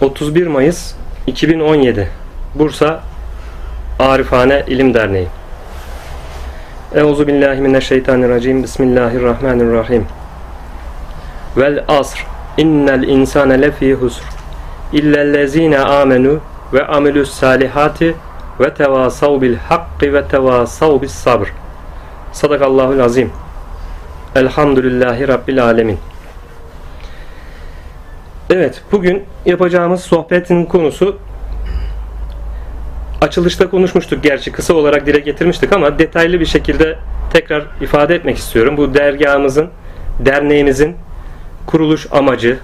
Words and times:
31 0.00 0.46
Mayıs 0.46 0.94
2017 1.26 2.08
Bursa 2.54 3.00
Arifane 3.98 4.64
İlim 4.66 4.94
Derneği. 4.94 5.26
Euzu 6.94 7.26
billahi 7.26 7.60
mineşşeytanirracim. 7.60 8.62
Bismillahirrahmanirrahim. 8.62 10.06
Vel 11.56 11.84
asr. 11.88 12.26
İnnel 12.56 13.02
insane 13.02 13.62
lefî 13.62 13.94
husr. 13.94 14.22
İllellezine 14.92 15.78
amenu 15.78 16.40
ve 16.72 16.86
amilus 16.86 17.30
salihati 17.30 18.14
ve 18.60 18.74
tevasav 18.74 19.40
bil 19.40 19.56
hakki 19.56 20.14
ve 20.14 20.28
tevasav 20.28 21.02
bis 21.02 21.12
sabr. 21.12 21.46
Sadakallahul 22.32 23.00
azim. 23.00 23.30
Elhamdülillahi 24.36 25.28
Rabbil 25.28 25.64
alemin 25.64 25.98
Evet, 28.50 28.82
bugün 28.92 29.22
yapacağımız 29.46 30.00
sohbetin 30.00 30.64
konusu 30.64 31.18
açılışta 33.20 33.70
konuşmuştuk 33.70 34.22
gerçi 34.22 34.52
kısa 34.52 34.74
olarak 34.74 35.06
dile 35.06 35.18
getirmiştik 35.18 35.72
ama 35.72 35.98
detaylı 35.98 36.40
bir 36.40 36.46
şekilde 36.46 36.98
tekrar 37.32 37.66
ifade 37.80 38.14
etmek 38.14 38.36
istiyorum. 38.36 38.76
Bu 38.76 38.94
dergahımızın, 38.94 39.68
derneğimizin 40.18 40.96
kuruluş 41.66 42.06
amacı, 42.10 42.58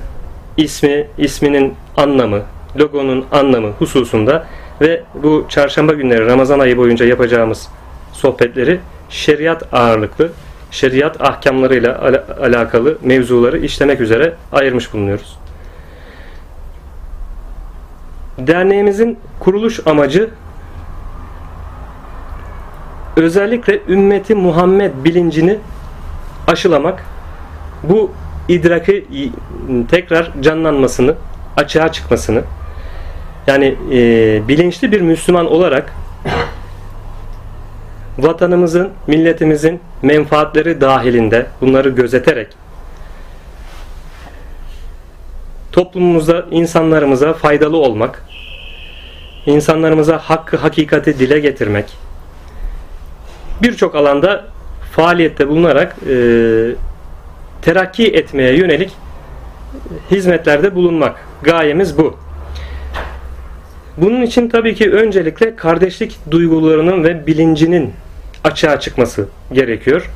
ismi, 0.57 1.07
isminin 1.19 1.75
anlamı, 1.97 2.43
logonun 2.81 3.25
anlamı 3.33 3.69
hususunda 3.69 4.47
ve 4.81 5.03
bu 5.23 5.47
çarşamba 5.49 5.93
günleri 5.93 6.27
Ramazan 6.27 6.59
ayı 6.59 6.77
boyunca 6.77 7.07
yapacağımız 7.07 7.69
sohbetleri 8.13 8.81
şeriat 9.11 9.75
ağırlıklı, 9.75 10.33
şeriat 10.71 11.21
ahkamlarıyla 11.21 11.99
al 11.99 12.15
alakalı 12.41 12.99
mevzuları 13.03 13.59
işlemek 13.59 14.01
üzere 14.01 14.33
ayırmış 14.53 14.93
bulunuyoruz. 14.93 15.44
Derneğimizin 18.39 19.19
kuruluş 19.41 19.81
amacı 19.87 20.31
özellikle 23.17 23.81
ümmeti 23.89 24.35
Muhammed 24.35 24.93
bilincini 25.05 25.59
aşılamak, 26.47 27.05
bu 27.83 28.13
idraki 28.49 29.07
tekrar 29.91 30.33
canlanmasını, 30.41 31.15
açığa 31.57 31.93
çıkmasını, 31.93 32.43
yani 33.47 33.77
e, 33.93 33.99
bilinçli 34.49 34.93
bir 34.93 35.01
Müslüman 35.01 35.47
olarak 35.47 35.93
vatanımızın, 38.19 38.91
milletimizin 39.07 39.81
menfaatleri 40.03 40.81
dahilinde 40.81 41.47
bunları 41.61 41.89
gözeterek 41.89 42.49
toplumumuza, 45.75 46.47
insanlarımıza 46.51 47.33
faydalı 47.33 47.77
olmak, 47.77 48.25
insanlarımıza 49.47 50.19
hakkı, 50.19 50.57
hakikati 50.57 51.19
dile 51.19 51.39
getirmek, 51.39 51.85
birçok 53.63 53.95
alanda 53.95 54.45
faaliyette 54.93 55.49
bulunarak 55.49 55.97
e, 56.11 56.17
terakki 57.63 58.07
etmeye 58.07 58.57
yönelik 58.57 58.91
hizmetlerde 60.11 60.75
bulunmak. 60.75 61.17
Gayemiz 61.43 61.99
bu. 61.99 62.17
Bunun 63.97 64.23
için 64.23 64.49
tabii 64.49 64.75
ki 64.75 64.93
öncelikle 64.93 65.57
kardeşlik 65.57 66.19
duygularının 66.31 67.05
ve 67.05 67.27
bilincinin 67.27 67.93
açığa 68.45 68.81
çıkması 68.81 69.29
gerekiyor. 69.53 70.11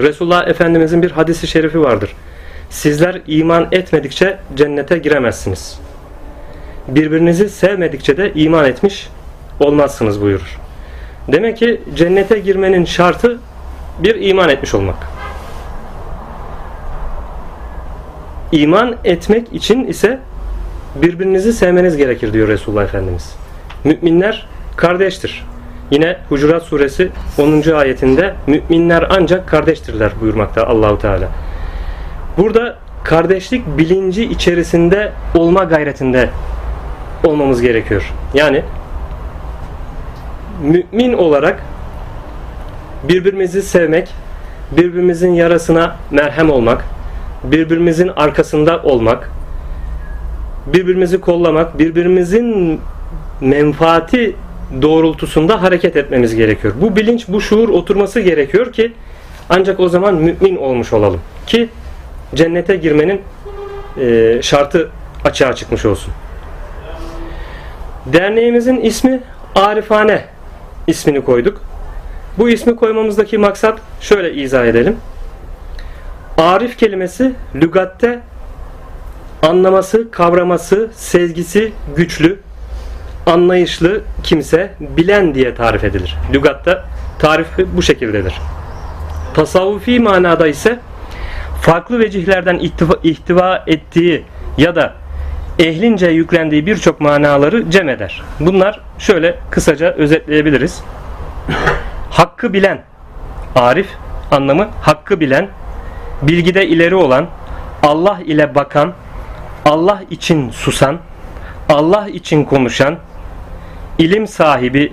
Resulullah 0.00 0.48
Efendimizin 0.48 1.02
bir 1.02 1.10
hadisi 1.10 1.46
şerifi 1.46 1.80
vardır. 1.80 2.10
Sizler 2.76 3.20
iman 3.26 3.68
etmedikçe 3.72 4.38
cennete 4.54 4.98
giremezsiniz. 4.98 5.80
Birbirinizi 6.88 7.48
sevmedikçe 7.48 8.16
de 8.16 8.32
iman 8.34 8.64
etmiş 8.64 9.08
olmazsınız 9.60 10.20
buyurur. 10.20 10.58
Demek 11.28 11.56
ki 11.56 11.80
cennete 11.94 12.38
girmenin 12.38 12.84
şartı 12.84 13.38
bir 13.98 14.28
iman 14.28 14.48
etmiş 14.48 14.74
olmak. 14.74 14.96
İman 18.52 18.96
etmek 19.04 19.52
için 19.52 19.86
ise 19.86 20.18
birbirinizi 21.02 21.52
sevmeniz 21.52 21.96
gerekir 21.96 22.32
diyor 22.32 22.48
Resulullah 22.48 22.84
Efendimiz. 22.84 23.36
Müminler 23.84 24.46
kardeştir. 24.76 25.44
Yine 25.90 26.16
Hucurat 26.28 26.62
suresi 26.62 27.08
10. 27.38 27.70
ayetinde 27.70 28.34
müminler 28.46 29.06
ancak 29.10 29.48
kardeştirler 29.48 30.12
buyurmakta 30.20 30.66
Allahu 30.66 30.98
Teala. 30.98 31.28
Burada 32.36 32.76
kardeşlik 33.04 33.78
bilinci 33.78 34.24
içerisinde 34.24 35.12
olma 35.34 35.64
gayretinde 35.64 36.30
olmamız 37.24 37.62
gerekiyor. 37.62 38.12
Yani 38.34 38.62
mümin 40.62 41.12
olarak 41.12 41.62
birbirimizi 43.08 43.62
sevmek, 43.62 44.08
birbirimizin 44.72 45.32
yarasına 45.32 45.96
merhem 46.10 46.50
olmak, 46.50 46.84
birbirimizin 47.44 48.08
arkasında 48.16 48.82
olmak, 48.82 49.30
birbirimizi 50.66 51.20
kollamak, 51.20 51.78
birbirimizin 51.78 52.80
menfaati 53.40 54.36
doğrultusunda 54.82 55.62
hareket 55.62 55.96
etmemiz 55.96 56.34
gerekiyor. 56.34 56.74
Bu 56.80 56.96
bilinç, 56.96 57.28
bu 57.28 57.40
şuur 57.40 57.68
oturması 57.68 58.20
gerekiyor 58.20 58.72
ki 58.72 58.92
ancak 59.50 59.80
o 59.80 59.88
zaman 59.88 60.14
mümin 60.14 60.56
olmuş 60.56 60.92
olalım. 60.92 61.20
Ki 61.46 61.68
cennete 62.34 62.76
girmenin 62.76 63.22
e, 64.00 64.38
şartı 64.42 64.90
açığa 65.24 65.54
çıkmış 65.54 65.84
olsun. 65.84 66.14
Derneğimizin 68.06 68.80
ismi 68.80 69.20
Arifane 69.54 70.24
ismini 70.86 71.24
koyduk. 71.24 71.62
Bu 72.38 72.48
ismi 72.48 72.76
koymamızdaki 72.76 73.38
maksat 73.38 73.78
şöyle 74.00 74.34
izah 74.34 74.64
edelim. 74.64 74.96
Arif 76.38 76.78
kelimesi 76.78 77.32
lügatte 77.54 78.20
anlaması, 79.42 80.10
kavraması, 80.10 80.90
sezgisi 80.94 81.72
güçlü, 81.96 82.38
anlayışlı 83.26 84.00
kimse, 84.22 84.72
bilen 84.80 85.34
diye 85.34 85.54
tarif 85.54 85.84
edilir. 85.84 86.16
Lügatta 86.32 86.84
tarifi 87.18 87.76
bu 87.76 87.82
şekildedir. 87.82 88.34
Tasavvufi 89.34 90.00
manada 90.00 90.46
ise 90.46 90.78
farklı 91.66 91.98
vecihlerden 91.98 92.58
ihtiva, 92.58 92.94
ihtiva 93.02 93.64
ettiği 93.66 94.24
ya 94.58 94.74
da 94.74 94.92
ehlince 95.58 96.06
yüklendiği 96.06 96.66
birçok 96.66 97.00
manaları 97.00 97.70
cem 97.70 97.88
eder. 97.88 98.22
Bunlar 98.40 98.80
şöyle 98.98 99.38
kısaca 99.50 99.92
özetleyebiliriz. 99.92 100.82
hakkı 102.10 102.52
bilen, 102.52 102.82
arif 103.56 103.88
anlamı 104.30 104.68
hakkı 104.80 105.20
bilen, 105.20 105.48
bilgide 106.22 106.66
ileri 106.66 106.94
olan, 106.94 107.26
Allah 107.82 108.18
ile 108.24 108.54
bakan, 108.54 108.92
Allah 109.64 110.02
için 110.10 110.50
susan, 110.50 110.98
Allah 111.68 112.08
için 112.08 112.44
konuşan, 112.44 112.96
ilim 113.98 114.26
sahibi, 114.26 114.92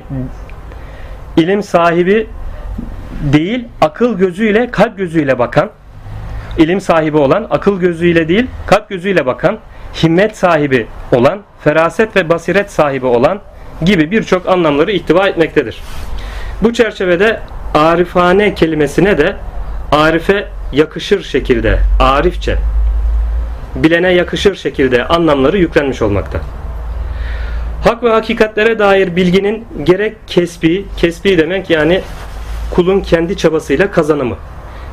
ilim 1.38 1.64
sahibi 1.64 2.28
değil, 3.34 3.68
akıl 3.82 4.18
gözüyle, 4.18 4.72
kalp 4.72 4.98
gözüyle 4.98 5.40
bakan, 5.40 5.70
ilim 6.58 6.82
sahibi 6.82 7.18
olan, 7.18 7.48
akıl 7.50 7.80
gözüyle 7.80 8.28
değil, 8.28 8.48
kalp 8.68 8.90
gözüyle 8.90 9.26
bakan, 9.26 9.58
himmet 10.04 10.38
sahibi 10.38 10.88
olan, 11.12 11.42
feraset 11.64 12.16
ve 12.16 12.30
basiret 12.30 12.72
sahibi 12.72 13.06
olan 13.06 13.42
gibi 13.86 14.12
birçok 14.12 14.50
anlamları 14.50 14.92
ihtiva 14.92 15.28
etmektedir. 15.28 15.82
Bu 16.62 16.74
çerçevede 16.74 17.40
arifane 17.74 18.56
kelimesine 18.56 19.18
de 19.18 19.36
arife 19.92 20.48
yakışır 20.74 21.24
şekilde, 21.24 21.80
arifçe, 22.00 22.58
bilene 23.76 24.14
yakışır 24.14 24.56
şekilde 24.56 25.08
anlamları 25.08 25.58
yüklenmiş 25.58 26.02
olmakta. 26.02 26.40
Hak 27.84 28.04
ve 28.04 28.10
hakikatlere 28.10 28.80
dair 28.80 29.16
bilginin 29.16 29.66
gerek 29.84 30.18
kesbi, 30.28 30.86
kesbi 30.98 31.38
demek 31.38 31.70
yani 31.70 32.02
kulun 32.72 33.02
kendi 33.02 33.38
çabasıyla 33.38 33.92
kazanımı, 33.92 34.36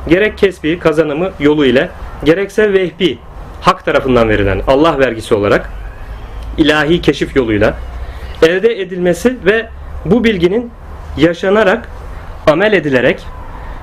gerek 0.07 0.37
kesbi 0.37 0.79
kazanımı 0.79 1.31
yolu 1.39 1.65
ile 1.65 1.89
gerekse 2.23 2.73
vehbi 2.73 3.19
hak 3.61 3.85
tarafından 3.85 4.29
verilen 4.29 4.61
Allah 4.67 4.99
vergisi 4.99 5.35
olarak 5.35 5.69
ilahi 6.57 7.01
keşif 7.01 7.35
yoluyla 7.35 7.73
elde 8.41 8.81
edilmesi 8.81 9.37
ve 9.45 9.67
bu 10.05 10.23
bilginin 10.23 10.71
yaşanarak 11.17 11.89
amel 12.47 12.73
edilerek 12.73 13.25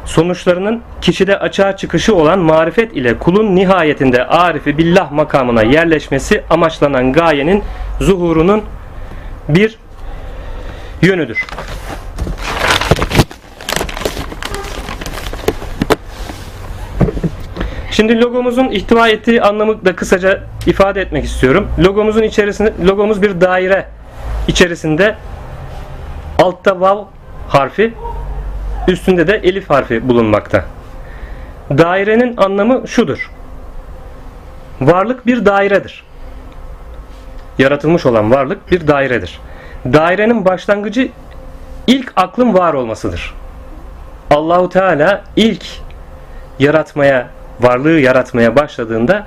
sonuçlarının 0.05 0.83
kişide 1.01 1.39
açığa 1.39 1.77
çıkışı 1.77 2.15
olan 2.15 2.39
marifet 2.39 2.97
ile 2.97 3.19
kulun 3.19 3.57
nihayetinde 3.57 4.27
arifi 4.27 4.79
billah 4.79 5.13
makamına 5.13 5.63
yerleşmesi 5.63 6.43
amaçlanan 6.51 7.13
gayenin 7.13 7.63
zuhurunun 8.01 8.63
bir 9.49 9.79
yönüdür. 11.03 11.47
Şimdi 17.99 18.21
logomuzun 18.21 18.69
ihtiva 18.69 19.09
ettiği 19.09 19.43
anlamı 19.43 19.85
da 19.85 19.97
kısaca 19.97 20.41
ifade 20.67 21.01
etmek 21.01 21.25
istiyorum. 21.25 21.69
Logomuzun 21.85 22.23
içerisinde 22.23 22.73
logomuz 22.87 23.23
bir 23.23 23.41
daire 23.41 23.87
içerisinde 24.49 25.15
altta 26.39 26.81
vav 26.81 27.05
harfi, 27.49 27.95
üstünde 28.89 29.27
de 29.27 29.35
elif 29.37 29.71
harfi 29.71 30.09
bulunmakta. 30.09 30.65
Dairenin 31.71 32.37
anlamı 32.37 32.89
şudur. 32.89 33.31
Varlık 34.81 35.27
bir 35.27 35.47
dairedir. 35.47 36.05
Yaratılmış 37.59 38.07
olan 38.07 38.31
varlık 38.31 38.71
bir 38.71 38.89
dairedir. 38.89 39.41
Dairenin 39.85 40.45
başlangıcı 40.45 41.09
ilk 41.87 42.13
aklın 42.17 42.55
var 42.55 42.75
olmasıdır. 42.75 43.35
Allahu 44.31 44.69
Teala 44.69 45.25
ilk 45.37 45.67
yaratmaya, 46.59 47.38
varlığı 47.61 48.01
yaratmaya 48.01 48.57
başladığında 48.57 49.27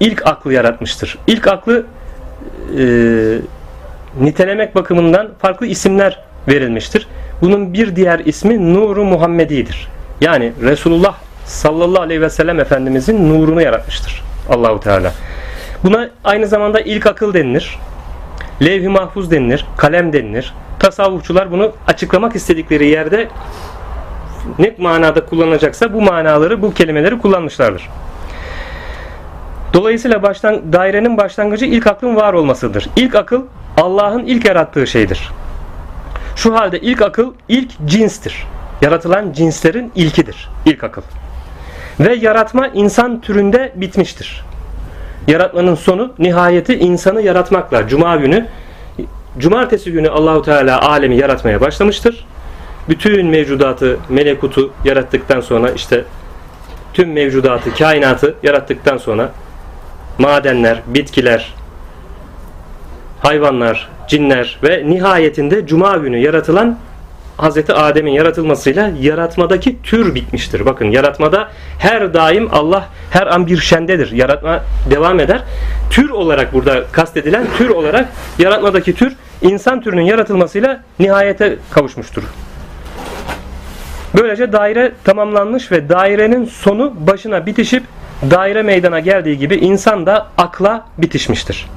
ilk 0.00 0.26
aklı 0.26 0.52
yaratmıştır. 0.52 1.18
İlk 1.26 1.46
aklı 1.48 1.86
e, 2.78 2.84
nitelemek 4.20 4.74
bakımından 4.74 5.28
farklı 5.38 5.66
isimler 5.66 6.18
verilmiştir. 6.48 7.08
Bunun 7.40 7.72
bir 7.72 7.96
diğer 7.96 8.18
ismi 8.18 8.74
Nuru 8.74 9.04
Muhammedi'dir. 9.04 9.88
Yani 10.20 10.52
Resulullah 10.62 11.14
sallallahu 11.44 12.02
aleyhi 12.02 12.20
ve 12.20 12.30
sellem 12.30 12.60
Efendimizin 12.60 13.30
nurunu 13.30 13.62
yaratmıştır 13.62 14.22
Allahu 14.48 14.80
Teala. 14.80 15.12
Buna 15.84 16.10
aynı 16.24 16.46
zamanda 16.46 16.80
ilk 16.80 17.06
akıl 17.06 17.34
denilir. 17.34 17.78
Levh-i 18.62 18.88
mahfuz 18.88 19.30
denilir. 19.30 19.66
Kalem 19.76 20.12
denilir. 20.12 20.54
Tasavvufçular 20.78 21.50
bunu 21.50 21.72
açıklamak 21.86 22.36
istedikleri 22.36 22.86
yerde 22.86 23.28
ne 24.58 24.74
manada 24.78 25.26
kullanacaksa 25.26 25.92
bu 25.92 26.00
manaları, 26.00 26.62
bu 26.62 26.74
kelimeleri 26.74 27.18
kullanmışlardır. 27.18 27.88
Dolayısıyla 29.72 30.22
baştan, 30.22 30.72
dairenin 30.72 31.16
başlangıcı 31.16 31.64
ilk 31.64 31.86
aklın 31.86 32.16
var 32.16 32.32
olmasıdır. 32.32 32.88
İlk 32.96 33.14
akıl 33.14 33.42
Allah'ın 33.76 34.24
ilk 34.24 34.44
yarattığı 34.44 34.86
şeydir. 34.86 35.30
Şu 36.36 36.54
halde 36.54 36.80
ilk 36.80 37.02
akıl 37.02 37.32
ilk 37.48 37.70
cinstir. 37.86 38.46
Yaratılan 38.82 39.32
cinslerin 39.32 39.92
ilkidir. 39.94 40.48
İlk 40.66 40.84
akıl. 40.84 41.02
Ve 42.00 42.14
yaratma 42.14 42.66
insan 42.66 43.20
türünde 43.20 43.72
bitmiştir. 43.76 44.44
Yaratmanın 45.28 45.74
sonu 45.74 46.12
nihayeti 46.18 46.74
insanı 46.74 47.22
yaratmakla. 47.22 47.88
Cuma 47.88 48.16
günü 48.16 48.46
Cumartesi 49.38 49.92
günü 49.92 50.08
Allahu 50.08 50.42
Teala 50.42 50.88
alemi 50.88 51.16
yaratmaya 51.16 51.60
başlamıştır. 51.60 52.26
Bütün 52.88 53.26
mevcudatı, 53.26 53.98
melekutu 54.08 54.72
yarattıktan 54.84 55.40
sonra 55.40 55.70
işte 55.70 56.04
tüm 56.94 57.12
mevcudatı, 57.12 57.74
kainatı 57.74 58.34
yarattıktan 58.42 58.96
sonra 58.96 59.32
madenler, 60.18 60.82
bitkiler, 60.86 61.54
hayvanlar, 63.20 63.88
cinler 64.08 64.58
ve 64.62 64.82
nihayetinde 64.86 65.66
cuma 65.66 65.96
günü 65.96 66.18
yaratılan 66.18 66.78
Hazreti 67.36 67.72
Adem'in 67.72 68.12
yaratılmasıyla 68.12 68.90
yaratmadaki 69.00 69.82
tür 69.82 70.14
bitmiştir. 70.14 70.66
Bakın 70.66 70.84
yaratmada 70.84 71.48
her 71.78 72.14
daim 72.14 72.48
Allah 72.52 72.88
her 73.10 73.26
an 73.26 73.46
bir 73.46 73.58
şendedir. 73.58 74.12
Yaratma 74.12 74.62
devam 74.90 75.20
eder. 75.20 75.42
Tür 75.90 76.10
olarak 76.10 76.52
burada 76.52 76.84
kastedilen 76.92 77.46
tür 77.58 77.68
olarak 77.68 78.08
yaratmadaki 78.38 78.94
tür 78.94 79.16
insan 79.42 79.80
türünün 79.80 80.02
yaratılmasıyla 80.02 80.82
nihayete 80.98 81.58
kavuşmuştur. 81.70 82.22
Böylece 84.20 84.52
daire 84.52 84.92
tamamlanmış 85.04 85.72
ve 85.72 85.88
dairenin 85.88 86.44
sonu 86.44 86.92
başına 87.06 87.46
bitişip 87.46 87.82
daire 88.30 88.62
meydana 88.62 89.00
geldiği 89.00 89.38
gibi 89.38 89.54
insan 89.54 90.06
da 90.06 90.26
akla 90.38 90.86
bitişmiştir. 90.98 91.68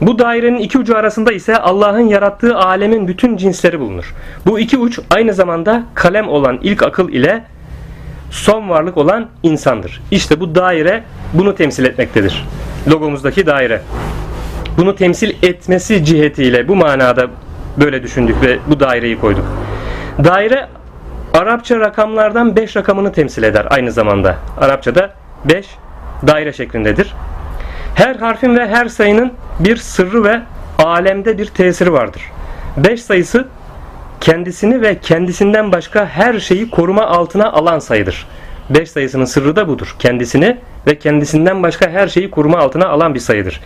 Bu 0.00 0.18
dairenin 0.18 0.58
iki 0.58 0.78
ucu 0.78 0.96
arasında 0.96 1.32
ise 1.32 1.58
Allah'ın 1.58 2.08
yarattığı 2.08 2.56
alemin 2.56 3.08
bütün 3.08 3.36
cinsleri 3.36 3.80
bulunur. 3.80 4.14
Bu 4.46 4.58
iki 4.58 4.78
uç 4.78 4.98
aynı 5.10 5.34
zamanda 5.34 5.82
kalem 5.94 6.28
olan 6.28 6.58
ilk 6.62 6.82
akıl 6.82 7.08
ile 7.08 7.44
son 8.30 8.68
varlık 8.68 8.96
olan 8.96 9.28
insandır. 9.42 10.02
İşte 10.10 10.40
bu 10.40 10.54
daire 10.54 11.02
bunu 11.32 11.54
temsil 11.54 11.84
etmektedir. 11.84 12.44
Logomuzdaki 12.88 13.46
daire. 13.46 13.82
Bunu 14.78 14.96
temsil 14.96 15.34
etmesi 15.42 16.04
cihetiyle 16.04 16.68
bu 16.68 16.76
manada 16.76 17.26
böyle 17.76 18.02
düşündük 18.02 18.42
ve 18.42 18.58
bu 18.68 18.80
daireyi 18.80 19.20
koyduk. 19.20 19.44
Daire 20.24 20.68
Arapça 21.34 21.80
rakamlardan 21.80 22.56
5 22.56 22.76
rakamını 22.76 23.12
temsil 23.12 23.42
eder 23.42 23.66
aynı 23.70 23.92
zamanda. 23.92 24.36
Arapçada 24.60 25.10
5 25.44 25.66
daire 26.26 26.52
şeklindedir. 26.52 27.14
Her 27.94 28.14
harfin 28.16 28.56
ve 28.56 28.68
her 28.68 28.86
sayının 28.86 29.32
bir 29.60 29.76
sırrı 29.76 30.24
ve 30.24 30.40
alemde 30.78 31.38
bir 31.38 31.46
tesiri 31.46 31.92
vardır. 31.92 32.22
5 32.76 33.02
sayısı 33.02 33.48
kendisini 34.20 34.82
ve 34.82 34.98
kendisinden 35.00 35.72
başka 35.72 36.06
her 36.06 36.40
şeyi 36.40 36.70
koruma 36.70 37.06
altına 37.06 37.52
alan 37.52 37.78
sayıdır. 37.78 38.26
5 38.70 38.90
sayısının 38.90 39.24
sırrı 39.24 39.56
da 39.56 39.68
budur. 39.68 39.96
Kendisini 39.98 40.58
ve 40.86 40.98
kendisinden 40.98 41.62
başka 41.62 41.90
her 41.90 42.08
şeyi 42.08 42.30
koruma 42.30 42.58
altına 42.58 42.88
alan 42.88 43.14
bir 43.14 43.20
sayıdır. 43.20 43.60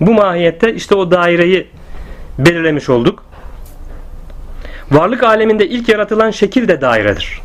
Bu 0.00 0.14
mahiyette 0.14 0.74
işte 0.74 0.94
o 0.94 1.10
daireyi 1.10 1.66
belirlemiş 2.38 2.88
olduk. 2.88 3.25
Varlık 4.90 5.22
aleminde 5.22 5.68
ilk 5.68 5.88
yaratılan 5.88 6.30
şekil 6.30 6.68
de 6.68 6.80
dairedir. 6.80 7.40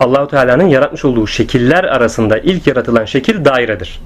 Allahu 0.00 0.28
Teala'nın 0.28 0.68
yaratmış 0.68 1.04
olduğu 1.04 1.26
şekiller 1.26 1.84
arasında 1.84 2.38
ilk 2.38 2.66
yaratılan 2.66 3.04
şekil 3.04 3.44
dairedir. 3.44 4.00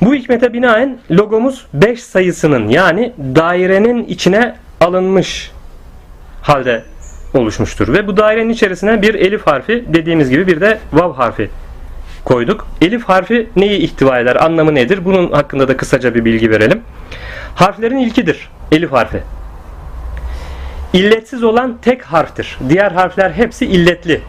Bu 0.00 0.14
hikmete 0.14 0.52
binaen 0.52 0.98
logomuz 1.10 1.66
5 1.74 2.02
sayısının 2.02 2.68
yani 2.68 3.12
dairenin 3.18 4.04
içine 4.04 4.54
alınmış 4.80 5.50
halde 6.42 6.82
oluşmuştur. 7.34 7.92
Ve 7.92 8.06
bu 8.06 8.16
dairenin 8.16 8.50
içerisine 8.50 9.02
bir 9.02 9.14
elif 9.14 9.46
harfi 9.46 9.84
dediğimiz 9.88 10.30
gibi 10.30 10.46
bir 10.46 10.60
de 10.60 10.78
vav 10.92 11.12
harfi 11.12 11.50
koyduk. 12.24 12.66
Elif 12.80 13.04
harfi 13.04 13.48
neyi 13.56 13.78
ihtiva 13.78 14.18
eder? 14.18 14.36
Anlamı 14.36 14.74
nedir? 14.74 15.04
Bunun 15.04 15.32
hakkında 15.32 15.68
da 15.68 15.76
kısaca 15.76 16.14
bir 16.14 16.24
bilgi 16.24 16.50
verelim. 16.50 16.82
Harflerin 17.54 17.98
ilkidir. 17.98 18.48
Elif 18.72 18.92
harfi. 18.92 19.22
İlletsiz 20.92 21.42
olan 21.42 21.78
tek 21.82 22.02
harftir. 22.02 22.58
Diğer 22.68 22.92
harfler 22.92 23.30
hepsi 23.30 23.66
illetli 23.66 24.22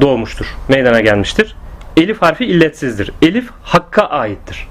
doğmuştur. 0.00 0.46
Meydana 0.68 1.00
gelmiştir. 1.00 1.56
Elif 1.96 2.22
harfi 2.22 2.44
illetsizdir. 2.44 3.10
Elif 3.22 3.50
hakka 3.62 4.02
aittir. 4.02 4.68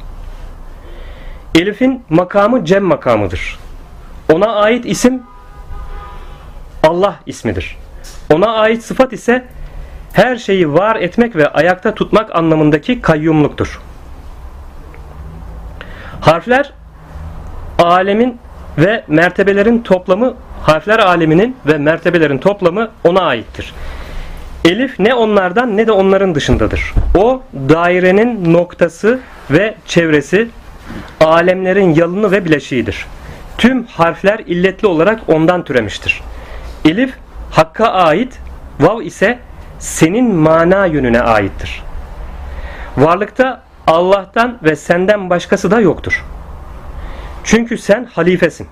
Elif'in 1.56 2.04
makamı 2.10 2.66
cem 2.66 2.84
makamıdır. 2.84 3.60
Ona 4.34 4.56
ait 4.56 4.86
isim 4.86 5.24
Allah 6.84 7.16
ismidir. 7.26 7.78
Ona 8.34 8.52
ait 8.52 8.84
sıfat 8.84 9.14
ise 9.14 9.46
her 10.14 10.36
şeyi 10.36 10.74
var 10.74 10.96
etmek 10.96 11.36
ve 11.36 11.48
ayakta 11.48 11.96
tutmak 11.96 12.36
anlamındaki 12.36 13.02
kayyumluktur. 13.02 13.82
Harfler 16.22 16.74
alemin 17.80 18.40
ve 18.78 19.04
mertebelerin 19.08 19.80
toplamı 19.80 20.34
harfler 20.62 21.00
aleminin 21.00 21.58
ve 21.66 21.78
mertebelerin 21.78 22.38
toplamı 22.38 22.90
ona 23.04 23.22
aittir. 23.22 23.74
Elif 24.66 25.00
ne 25.00 25.14
onlardan 25.14 25.78
ne 25.78 25.88
de 25.88 25.92
onların 25.92 26.36
dışındadır. 26.36 26.94
O 27.18 27.42
dairenin 27.70 28.54
noktası 28.54 29.20
ve 29.52 29.76
çevresi, 29.86 30.48
alemlerin 31.22 31.96
yalını 31.96 32.32
ve 32.32 32.46
bileşiğidir. 32.46 33.06
Tüm 33.58 33.84
harfler 33.86 34.40
illetli 34.40 34.88
olarak 34.88 35.20
ondan 35.28 35.64
türemiştir. 35.64 36.22
Elif 36.86 37.14
Hakk'a 37.52 37.88
ait, 37.88 38.40
vav 38.80 39.02
ise 39.02 39.40
senin 39.80 40.36
mana 40.36 40.86
yönüne 40.86 41.22
aittir. 41.22 41.84
Varlıkta 42.98 43.62
Allah'tan 43.88 44.58
ve 44.64 44.76
senden 44.76 45.30
başkası 45.30 45.72
da 45.72 45.80
yoktur. 45.80 46.24
Çünkü 47.44 47.78
sen 47.78 48.06
halifesin. 48.06 48.68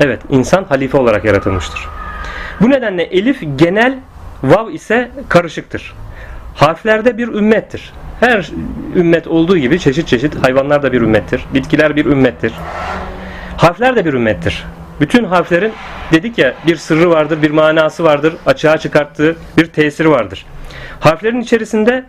Evet, 0.00 0.22
insan 0.28 0.64
halife 0.64 0.96
olarak 0.98 1.24
yaratılmıştır. 1.24 1.88
Bu 2.60 2.70
nedenle 2.70 3.02
elif 3.02 3.42
genel 3.56 3.98
Vav 4.44 4.70
ise 4.70 5.10
karışıktır. 5.28 5.94
Harflerde 6.54 7.18
bir 7.18 7.28
ümmettir. 7.28 7.92
Her 8.20 8.50
ümmet 8.96 9.26
olduğu 9.26 9.56
gibi 9.56 9.78
çeşit 9.78 10.08
çeşit 10.08 10.34
hayvanlar 10.44 10.82
da 10.82 10.92
bir 10.92 11.00
ümmettir. 11.00 11.44
Bitkiler 11.54 11.96
bir 11.96 12.06
ümmettir. 12.06 12.52
Harfler 13.56 13.96
de 13.96 14.04
bir 14.04 14.12
ümmettir. 14.12 14.64
Bütün 15.00 15.24
harflerin 15.24 15.72
dedik 16.12 16.38
ya 16.38 16.54
bir 16.66 16.76
sırrı 16.76 17.10
vardır, 17.10 17.42
bir 17.42 17.50
manası 17.50 18.04
vardır, 18.04 18.34
açığa 18.46 18.78
çıkarttığı 18.78 19.36
bir 19.56 19.66
tesiri 19.66 20.10
vardır. 20.10 20.46
Harflerin 21.00 21.40
içerisinde 21.40 22.04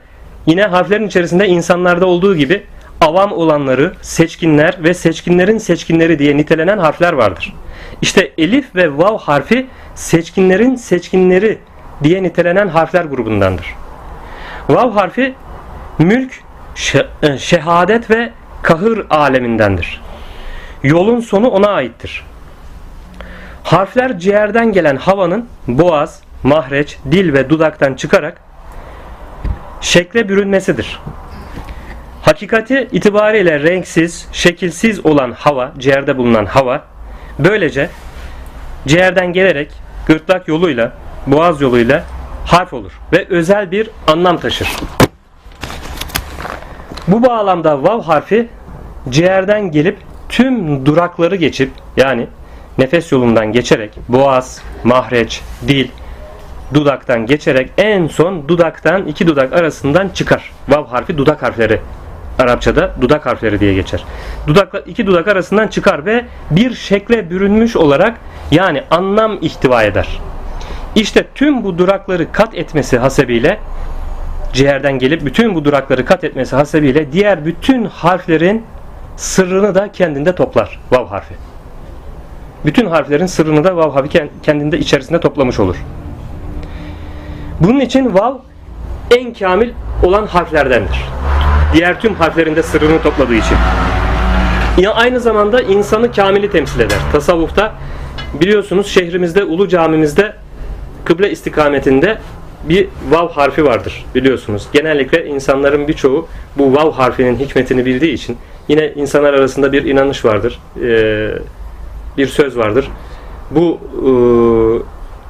yine 0.46 0.64
harflerin 0.64 1.08
içerisinde 1.08 1.48
insanlarda 1.48 2.06
olduğu 2.06 2.36
gibi 2.36 2.64
avam 3.02 3.32
olanları, 3.32 3.94
seçkinler 4.02 4.84
ve 4.84 4.94
seçkinlerin 4.94 5.58
seçkinleri 5.58 6.20
diye 6.20 6.38
nitelenen 6.38 6.78
harfler 6.78 7.14
vardır. 7.14 7.54
İşte 8.02 8.32
elif 8.38 8.76
ve 8.76 8.98
vav 8.98 9.18
harfi 9.18 9.68
seçkinlerin 9.96 10.76
seçkinleri 10.76 11.60
diye 12.04 12.24
nitelenen 12.24 12.68
harfler 12.68 13.06
grubundandır. 13.06 13.76
Vav 14.70 14.92
harfi 14.92 15.34
mülk, 16.00 16.44
e, 17.22 17.38
şehadet 17.38 18.10
ve 18.10 18.32
kahır 18.64 19.06
alemindendir. 19.10 20.02
Yolun 20.84 21.20
sonu 21.20 21.48
ona 21.48 21.68
aittir. 21.68 22.26
Harfler 23.64 24.20
ciğerden 24.20 24.72
gelen 24.72 24.96
havanın 24.96 25.50
boğaz, 25.68 26.22
mahreç, 26.44 26.98
dil 27.12 27.34
ve 27.34 27.50
dudaktan 27.50 27.94
çıkarak 27.94 28.42
şekle 29.82 30.30
bürünmesidir. 30.30 31.00
Hakikati 32.26 32.88
itibariyle 32.92 33.60
renksiz, 33.60 34.28
şekilsiz 34.32 35.06
olan 35.06 35.32
hava, 35.32 35.72
ciğerde 35.78 36.18
bulunan 36.18 36.46
hava, 36.46 36.84
böylece 37.40 37.90
ciğerden 38.88 39.34
gelerek 39.34 39.72
gırtlak 40.08 40.48
yoluyla, 40.48 40.92
boğaz 41.28 41.62
yoluyla 41.62 42.04
harf 42.46 42.74
olur 42.74 42.92
ve 43.14 43.26
özel 43.30 43.72
bir 43.72 43.90
anlam 44.08 44.38
taşır. 44.38 44.68
Bu 47.08 47.24
bağlamda 47.24 47.84
vav 47.84 48.02
harfi 48.02 48.48
ciğerden 49.10 49.72
gelip 49.72 49.98
tüm 50.30 50.86
durakları 50.86 51.36
geçip 51.36 51.72
yani 51.98 52.28
nefes 52.78 53.12
yolundan 53.12 53.52
geçerek 53.52 53.92
boğaz, 54.10 54.62
mahreç, 54.84 55.42
dil, 55.68 55.88
dudaktan 56.74 57.26
geçerek 57.26 57.72
en 57.78 58.08
son 58.08 58.48
dudaktan 58.48 59.08
iki 59.08 59.28
dudak 59.28 59.54
arasından 59.54 60.10
çıkar. 60.10 60.52
Vav 60.70 60.86
harfi 60.86 61.18
dudak 61.18 61.44
harfleri. 61.44 61.80
Arapçada 62.40 62.92
dudak 63.02 63.26
harfleri 63.26 63.60
diye 63.60 63.74
geçer. 63.74 64.06
Dudakla 64.48 64.80
iki 64.80 65.08
dudak 65.08 65.28
arasından 65.28 65.68
çıkar 65.68 66.06
ve 66.06 66.26
bir 66.52 66.74
şekle 66.74 67.30
bürünmüş 67.30 67.76
olarak 67.76 68.18
yani 68.52 68.84
anlam 68.92 69.38
ihtiva 69.42 69.84
eder. 69.84 70.20
İşte 70.96 71.26
tüm 71.36 71.64
bu 71.64 71.78
durakları 71.78 72.32
kat 72.32 72.56
etmesi 72.56 72.98
hasebiyle 72.98 73.60
ciğerden 74.54 75.00
gelip 75.00 75.26
bütün 75.26 75.56
bu 75.56 75.66
durakları 75.66 76.06
kat 76.06 76.24
etmesi 76.24 76.56
hasebiyle 76.56 77.12
diğer 77.12 77.46
bütün 77.46 77.86
harflerin 77.86 78.66
sırrını 79.18 79.76
da 79.76 79.92
kendinde 79.92 80.36
toplar. 80.36 80.80
Vav 80.92 81.08
harfi. 81.08 81.34
Bütün 82.66 82.86
harflerin 82.86 83.26
sırrını 83.26 83.64
da 83.64 83.76
vav 83.76 83.92
harfi 83.92 84.30
kendinde 84.44 84.80
içerisinde 84.80 85.20
toplamış 85.20 85.60
olur. 85.60 85.76
Bunun 87.60 87.80
için 87.80 88.14
vav 88.14 88.36
en 89.18 89.34
kamil 89.34 89.70
olan 90.04 90.28
harflerdendir. 90.28 91.06
Diğer 91.76 92.02
tüm 92.02 92.16
harflerinde 92.16 92.64
sırrını 92.64 93.02
topladığı 93.02 93.36
için. 93.36 93.58
Ya 94.78 94.94
aynı 94.94 95.20
zamanda 95.20 95.62
insanı 95.62 96.12
kamili 96.12 96.52
temsil 96.52 96.80
eder. 96.80 96.98
Tasavvufta 97.12 97.74
biliyorsunuz 98.34 98.88
şehrimizde 98.88 99.44
Ulu 99.44 99.68
Camimizde 99.68 100.34
kıble 101.06 101.32
istikametinde 101.32 102.18
bir 102.64 102.88
vav 103.10 103.30
harfi 103.30 103.66
vardır 103.66 104.06
biliyorsunuz. 104.16 104.68
Genellikle 104.74 105.26
insanların 105.26 105.88
birçoğu 105.88 106.28
bu 106.58 106.76
vav 106.76 106.92
harfinin 106.92 107.36
hikmetini 107.36 107.86
bildiği 107.86 108.14
için 108.14 108.38
yine 108.68 108.92
insanlar 108.96 109.34
arasında 109.34 109.72
bir 109.72 109.84
inanış 109.86 110.26
vardır. 110.26 110.60
Bir 112.18 112.28
söz 112.28 112.58
vardır. 112.58 112.88
Bu 113.52 113.80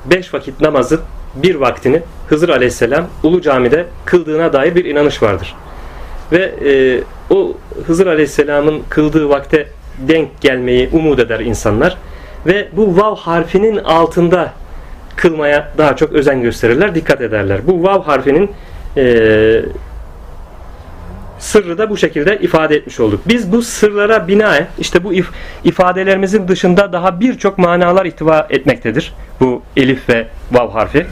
beş 0.05 0.33
vakit 0.33 0.61
namazın 0.61 1.01
bir 1.35 1.55
vaktini 1.55 2.01
Hızır 2.29 2.49
Aleyhisselam 2.49 3.05
Ulu 3.23 3.41
Cami'de 3.41 3.85
kıldığına 4.05 4.53
dair 4.53 4.75
bir 4.75 4.85
inanış 4.85 5.23
vardır. 5.23 5.55
Ve 6.31 6.53
e, 6.65 7.03
o 7.33 7.53
Hızır 7.87 8.07
Aleyhisselam'ın 8.07 8.83
kıldığı 8.89 9.29
vakte 9.29 9.67
denk 9.99 10.41
gelmeyi 10.41 10.89
umut 10.93 11.19
eder 11.19 11.39
insanlar. 11.39 11.97
Ve 12.45 12.67
bu 12.73 12.97
vav 12.97 13.15
harfinin 13.15 13.77
altında 13.77 14.53
kılmaya 15.15 15.71
daha 15.77 15.95
çok 15.95 16.13
özen 16.13 16.41
gösterirler, 16.41 16.95
dikkat 16.95 17.21
ederler. 17.21 17.59
Bu 17.67 17.83
vav 17.83 18.01
harfinin 18.01 18.51
e, 18.97 19.61
sırrı 21.39 21.77
da 21.77 21.89
bu 21.89 21.97
şekilde 21.97 22.37
ifade 22.37 22.75
etmiş 22.75 22.99
olduk. 22.99 23.21
Biz 23.25 23.51
bu 23.51 23.61
sırlara 23.61 24.27
binaen 24.27 24.67
işte 24.79 25.03
bu 25.03 25.13
if 25.13 25.29
ifadelerimizin 25.63 26.47
dışında 26.47 26.93
daha 26.93 27.19
birçok 27.19 27.57
manalar 27.57 28.05
ihtiva 28.05 28.47
etmektedir. 28.49 29.13
Bu 29.39 29.61
elif 29.77 30.09
ve 30.09 30.27
vav 30.51 30.69
harfi. 30.69 31.05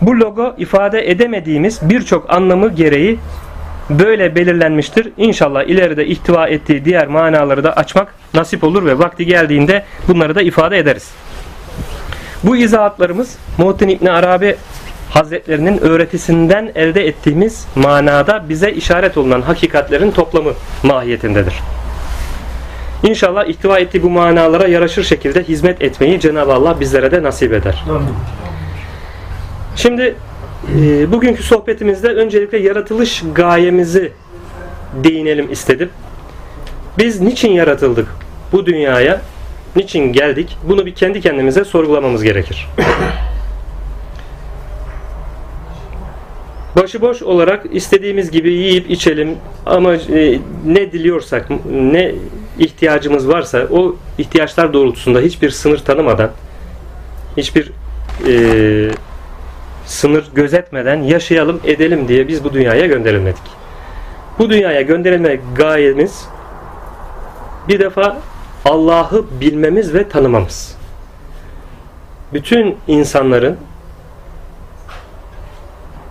Bu 0.00 0.20
logo 0.20 0.54
ifade 0.58 1.10
edemediğimiz 1.10 1.80
birçok 1.82 2.30
anlamı 2.30 2.74
gereği 2.74 3.18
böyle 3.90 4.34
belirlenmiştir. 4.34 5.08
İnşallah 5.16 5.62
ileride 5.62 6.06
ihtiva 6.06 6.48
ettiği 6.48 6.84
diğer 6.84 7.06
manaları 7.06 7.64
da 7.64 7.72
açmak 7.72 8.14
nasip 8.34 8.64
olur 8.64 8.84
ve 8.84 8.98
vakti 8.98 9.26
geldiğinde 9.26 9.84
bunları 10.08 10.34
da 10.34 10.42
ifade 10.42 10.78
ederiz. 10.78 11.10
Bu 12.44 12.56
izahatlarımız 12.56 13.36
Muhittin 13.58 13.88
İbni 13.88 14.10
Arabi 14.10 14.56
Hazretlerinin 15.10 15.78
öğretisinden 15.78 16.72
elde 16.74 17.06
ettiğimiz 17.06 17.66
manada 17.74 18.48
bize 18.48 18.70
işaret 18.70 19.16
olunan 19.16 19.42
hakikatlerin 19.42 20.10
toplamı 20.10 20.52
mahiyetindedir. 20.82 21.54
İnşallah 23.02 23.44
ihtiva 23.44 23.78
ettiği 23.78 24.02
bu 24.02 24.10
manalara 24.10 24.68
yaraşır 24.68 25.04
şekilde 25.04 25.42
hizmet 25.42 25.82
etmeyi 25.82 26.20
Cenab-ı 26.20 26.52
Allah 26.52 26.80
bizlere 26.80 27.10
de 27.10 27.22
nasip 27.22 27.52
eder. 27.52 27.84
Şimdi 29.76 30.14
e, 30.68 31.12
bugünkü 31.12 31.42
sohbetimizde 31.42 32.08
öncelikle 32.08 32.58
yaratılış 32.58 33.22
gayemizi 33.34 34.12
değinelim 35.04 35.52
istedim. 35.52 35.90
Biz 36.98 37.20
niçin 37.20 37.52
yaratıldık 37.52 38.08
bu 38.52 38.66
dünyaya? 38.66 39.20
Niçin 39.76 40.12
geldik? 40.12 40.56
Bunu 40.68 40.86
bir 40.86 40.94
kendi 40.94 41.20
kendimize 41.20 41.64
sorgulamamız 41.64 42.22
gerekir. 42.22 42.68
Başıboş 46.76 47.22
olarak 47.22 47.66
istediğimiz 47.72 48.30
gibi 48.30 48.50
yiyip 48.50 48.90
içelim 48.90 49.36
ama 49.66 49.94
e, 49.94 50.38
ne 50.66 50.92
diliyorsak, 50.92 51.46
ne 51.70 52.14
ihtiyacımız 52.58 53.28
varsa 53.28 53.66
o 53.70 53.96
ihtiyaçlar 54.18 54.72
doğrultusunda 54.72 55.20
hiçbir 55.20 55.50
sınır 55.50 55.78
tanımadan, 55.78 56.30
hiçbir 57.36 57.70
e, 58.26 58.90
sınır 59.90 60.30
gözetmeden 60.34 61.02
yaşayalım 61.02 61.60
edelim 61.64 62.08
diye 62.08 62.28
biz 62.28 62.44
bu 62.44 62.52
dünyaya 62.52 62.86
gönderilmedik. 62.86 63.42
Bu 64.38 64.50
dünyaya 64.50 64.82
gönderilme 64.82 65.40
gayemiz 65.56 66.28
bir 67.68 67.80
defa 67.80 68.16
Allah'ı 68.64 69.24
bilmemiz 69.40 69.94
ve 69.94 70.08
tanımamız. 70.08 70.76
Bütün 72.32 72.76
insanların 72.86 73.56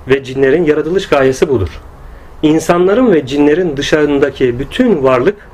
ve 0.07 0.24
cinlerin 0.24 0.65
yaratılış 0.65 1.09
gayesi 1.09 1.50
budur. 1.50 1.81
İnsanların 2.41 3.12
ve 3.12 3.25
cinlerin 3.25 3.77
dışarındaki 3.77 4.59
bütün 4.59 5.03
varlık 5.03 5.50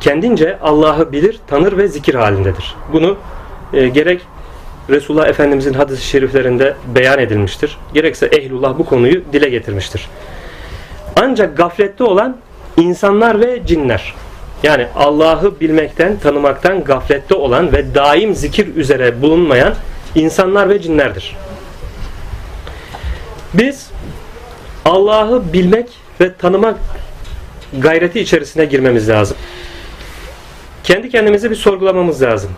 kendince 0.00 0.58
Allah'ı 0.62 1.12
bilir, 1.12 1.40
tanır 1.46 1.76
ve 1.76 1.88
zikir 1.88 2.14
halindedir. 2.14 2.76
Bunu 2.92 3.16
e, 3.72 3.88
gerek 3.88 4.22
Resulullah 4.90 5.28
Efendimizin 5.28 5.74
hadis-i 5.74 6.06
şeriflerinde 6.06 6.74
beyan 6.94 7.18
edilmiştir. 7.18 7.78
Gerekse 7.94 8.26
ehlullah 8.26 8.78
bu 8.78 8.84
konuyu 8.84 9.22
dile 9.32 9.48
getirmiştir. 9.48 10.08
Ancak 11.16 11.56
gaflette 11.56 12.04
olan 12.04 12.36
insanlar 12.76 13.40
ve 13.40 13.66
cinler 13.66 14.14
yani 14.62 14.86
Allah'ı 14.96 15.60
bilmekten, 15.60 16.18
tanımaktan 16.18 16.84
gaflette 16.84 17.34
olan 17.34 17.72
ve 17.72 17.94
daim 17.94 18.34
zikir 18.34 18.76
üzere 18.76 19.22
bulunmayan 19.22 19.74
insanlar 20.14 20.68
ve 20.68 20.82
cinlerdir. 20.82 21.36
Biz 23.54 23.90
Allah'ı 24.84 25.52
bilmek 25.52 25.86
ve 26.20 26.34
tanımak 26.34 26.76
gayreti 27.78 28.20
içerisine 28.20 28.64
girmemiz 28.64 29.08
lazım. 29.08 29.36
Kendi 30.84 31.10
kendimizi 31.10 31.50
bir 31.50 31.56
sorgulamamız 31.56 32.22
lazım. 32.22 32.50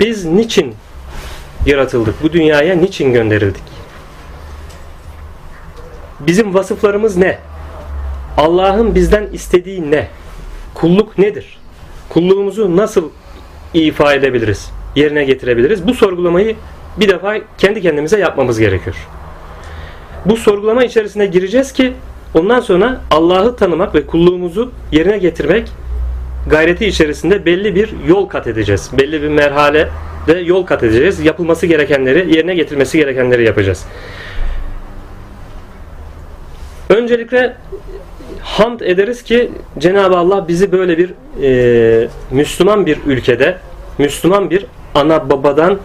Biz 0.00 0.24
niçin 0.24 0.74
yaratıldık? 1.66 2.22
Bu 2.22 2.32
dünyaya 2.32 2.74
niçin 2.74 3.12
gönderildik? 3.12 3.62
Bizim 6.20 6.54
vasıflarımız 6.54 7.16
ne? 7.16 7.38
Allah'ın 8.36 8.94
bizden 8.94 9.26
istediği 9.32 9.90
ne? 9.90 10.08
Kulluk 10.74 11.18
nedir? 11.18 11.58
Kulluğumuzu 12.08 12.76
nasıl 12.76 13.10
ifa 13.74 14.14
edebiliriz? 14.14 14.70
Yerine 14.96 15.24
getirebiliriz? 15.24 15.86
Bu 15.86 15.94
sorgulamayı 15.94 16.56
bir 16.96 17.08
defa 17.08 17.38
kendi 17.58 17.82
kendimize 17.82 18.18
yapmamız 18.18 18.58
gerekiyor. 18.58 18.96
Bu 20.26 20.36
sorgulama 20.36 20.84
içerisine 20.84 21.26
gireceğiz 21.26 21.72
ki 21.72 21.92
ondan 22.34 22.60
sonra 22.60 23.00
Allah'ı 23.10 23.56
tanımak 23.56 23.94
ve 23.94 24.06
kulluğumuzu 24.06 24.72
yerine 24.92 25.18
getirmek 25.18 25.68
gayreti 26.46 26.86
içerisinde 26.86 27.46
belli 27.46 27.74
bir 27.74 27.94
yol 28.08 28.26
kat 28.26 28.46
edeceğiz. 28.46 28.90
Belli 28.98 29.22
bir 29.22 29.28
merhale 29.28 29.88
de 30.26 30.38
yol 30.38 30.66
kat 30.66 30.82
edeceğiz. 30.82 31.20
Yapılması 31.20 31.66
gerekenleri, 31.66 32.36
yerine 32.36 32.54
getirmesi 32.54 32.98
gerekenleri 32.98 33.44
yapacağız. 33.44 33.84
Öncelikle 36.88 37.56
hamd 38.42 38.80
ederiz 38.80 39.22
ki 39.22 39.50
Cenab-ı 39.78 40.16
Allah 40.16 40.48
bizi 40.48 40.72
böyle 40.72 40.98
bir 40.98 41.14
e, 41.42 42.08
Müslüman 42.30 42.86
bir 42.86 42.98
ülkede, 43.06 43.56
Müslüman 43.98 44.50
bir 44.50 44.66
ana 44.94 45.30
babadan 45.30 45.78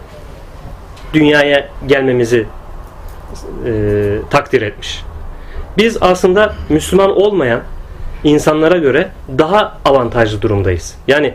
dünyaya 1.14 1.68
gelmemizi 1.86 2.46
e, 3.66 3.72
takdir 4.30 4.62
etmiş. 4.62 5.02
Biz 5.78 5.98
aslında 6.00 6.54
Müslüman 6.68 7.16
olmayan 7.16 7.60
insanlara 8.24 8.76
göre 8.76 9.08
daha 9.38 9.78
avantajlı 9.84 10.42
durumdayız. 10.42 10.94
Yani 11.08 11.34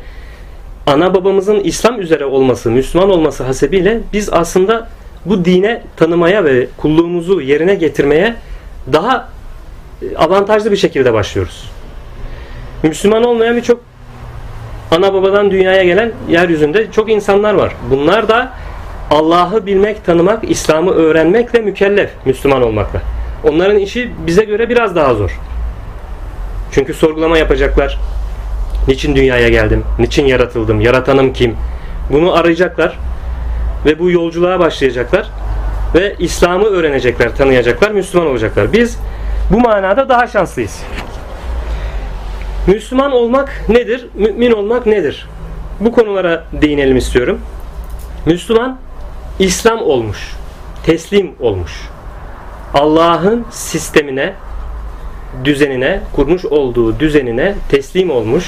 ana 0.88 1.14
babamızın 1.14 1.60
İslam 1.60 2.02
üzere 2.02 2.26
olması, 2.26 2.72
Müslüman 2.72 3.10
olması 3.10 3.44
hasebiyle 3.44 4.00
biz 4.14 4.30
aslında 4.34 4.88
bu 5.26 5.46
dine 5.46 5.82
tanımaya 5.98 6.46
ve 6.46 6.68
kulluğumuzu 6.78 7.42
yerine 7.42 7.76
getirmeye 7.76 8.36
daha 8.94 9.30
e, 10.02 10.16
avantajlı 10.16 10.72
bir 10.72 10.78
şekilde 10.78 11.14
başlıyoruz. 11.14 11.72
Müslüman 12.84 13.24
olmayan 13.24 13.58
birçok 13.58 13.80
ana 14.92 15.14
babadan 15.14 15.52
dünyaya 15.52 15.84
gelen 15.84 16.12
yeryüzünde 16.30 16.92
çok 16.92 17.12
insanlar 17.12 17.54
var. 17.54 17.76
Bunlar 17.90 18.28
da 18.30 18.52
Allah'ı 19.12 19.66
bilmek, 19.66 20.06
tanımak, 20.06 20.52
İslam'ı 20.52 20.92
öğrenmekle 20.92 21.60
mükellef 21.60 22.10
Müslüman 22.26 22.62
olmakla. 22.62 23.02
Onların 23.44 23.78
işi 23.78 24.12
bize 24.28 24.44
göre 24.44 24.70
biraz 24.70 24.96
daha 24.96 25.14
zor. 25.14 25.40
Çünkü 26.72 26.94
sorgulama 26.94 27.38
yapacaklar. 27.38 27.98
Niçin 28.88 29.16
dünyaya 29.16 29.50
geldim? 29.50 29.84
Niçin 30.00 30.26
yaratıldım? 30.26 30.82
Yaratanım 30.82 31.34
kim? 31.34 31.56
Bunu 32.10 32.34
arayacaklar 32.34 32.98
ve 33.86 34.00
bu 34.00 34.12
yolculuğa 34.12 34.60
başlayacaklar 34.60 35.30
ve 35.96 36.16
İslam'ı 36.20 36.66
öğrenecekler, 36.66 37.36
tanıyacaklar, 37.36 37.92
Müslüman 37.92 38.28
olacaklar. 38.28 38.74
Biz 38.74 38.98
bu 39.52 39.60
manada 39.60 40.10
daha 40.10 40.28
şanslıyız. 40.28 40.84
Müslüman 42.68 43.12
olmak 43.12 43.70
nedir? 43.70 44.08
Mümin 44.14 44.52
olmak 44.52 44.86
nedir? 44.86 45.28
Bu 45.80 45.92
konulara 45.92 46.44
değinelim 46.62 46.98
istiyorum. 46.98 47.42
Müslüman 48.26 48.78
İslam 49.40 49.82
olmuş, 49.82 50.36
teslim 50.86 51.32
olmuş. 51.40 51.72
Allah'ın 52.74 53.46
sistemine, 53.52 54.34
düzenine, 55.44 56.00
kurmuş 56.16 56.46
olduğu 56.46 57.00
düzenine 57.00 57.56
teslim 57.70 58.12
olmuş, 58.12 58.46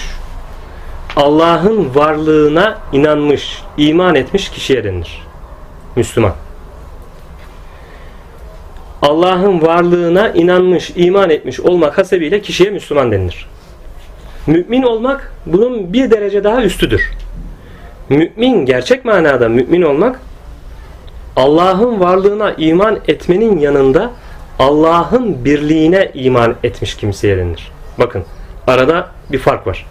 Allah'ın 1.16 1.96
varlığına 1.96 2.78
inanmış, 2.92 3.64
iman 3.78 4.16
etmiş 4.16 4.50
kişiye 4.50 4.84
denilir. 4.84 5.22
Müslüman. 5.96 6.34
Allah'ın 9.02 9.62
varlığına 9.62 10.30
inanmış, 10.30 10.92
iman 10.96 11.30
etmiş 11.30 11.60
olmak 11.60 11.98
hasebiyle 11.98 12.42
kişiye 12.42 12.70
Müslüman 12.70 13.12
denilir. 13.12 13.50
Mümin 14.48 14.84
olmak 14.84 15.34
bunun 15.46 15.94
bir 15.94 16.12
derece 16.12 16.44
daha 16.44 16.64
üstüdür. 16.64 17.12
Mümin, 18.10 18.66
gerçek 18.66 19.06
manada 19.06 19.50
mümin 19.50 19.82
olmak 19.82 20.20
Allah'ın 21.36 22.00
varlığına 22.00 22.52
iman 22.52 23.00
etmenin 23.08 23.60
yanında 23.60 24.12
Allah'ın 24.60 25.46
birliğine 25.46 26.12
iman 26.14 26.56
etmiş 26.64 26.96
kimseye 26.96 27.38
denilir. 27.38 27.72
Bakın 28.00 28.24
arada 28.68 29.08
bir 29.32 29.40
fark 29.40 29.68
var. 29.68 29.86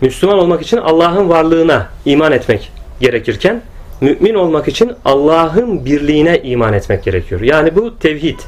Müslüman 0.00 0.38
olmak 0.38 0.62
için 0.62 0.76
Allah'ın 0.76 1.28
varlığına 1.28 1.88
iman 2.04 2.32
etmek 2.32 2.72
gerekirken 3.00 3.62
mümin 4.00 4.34
olmak 4.34 4.68
için 4.68 4.92
Allah'ın 5.04 5.84
birliğine 5.84 6.42
iman 6.42 6.72
etmek 6.72 7.04
gerekiyor. 7.04 7.40
Yani 7.40 7.76
bu 7.76 7.98
tevhid. 7.98 8.38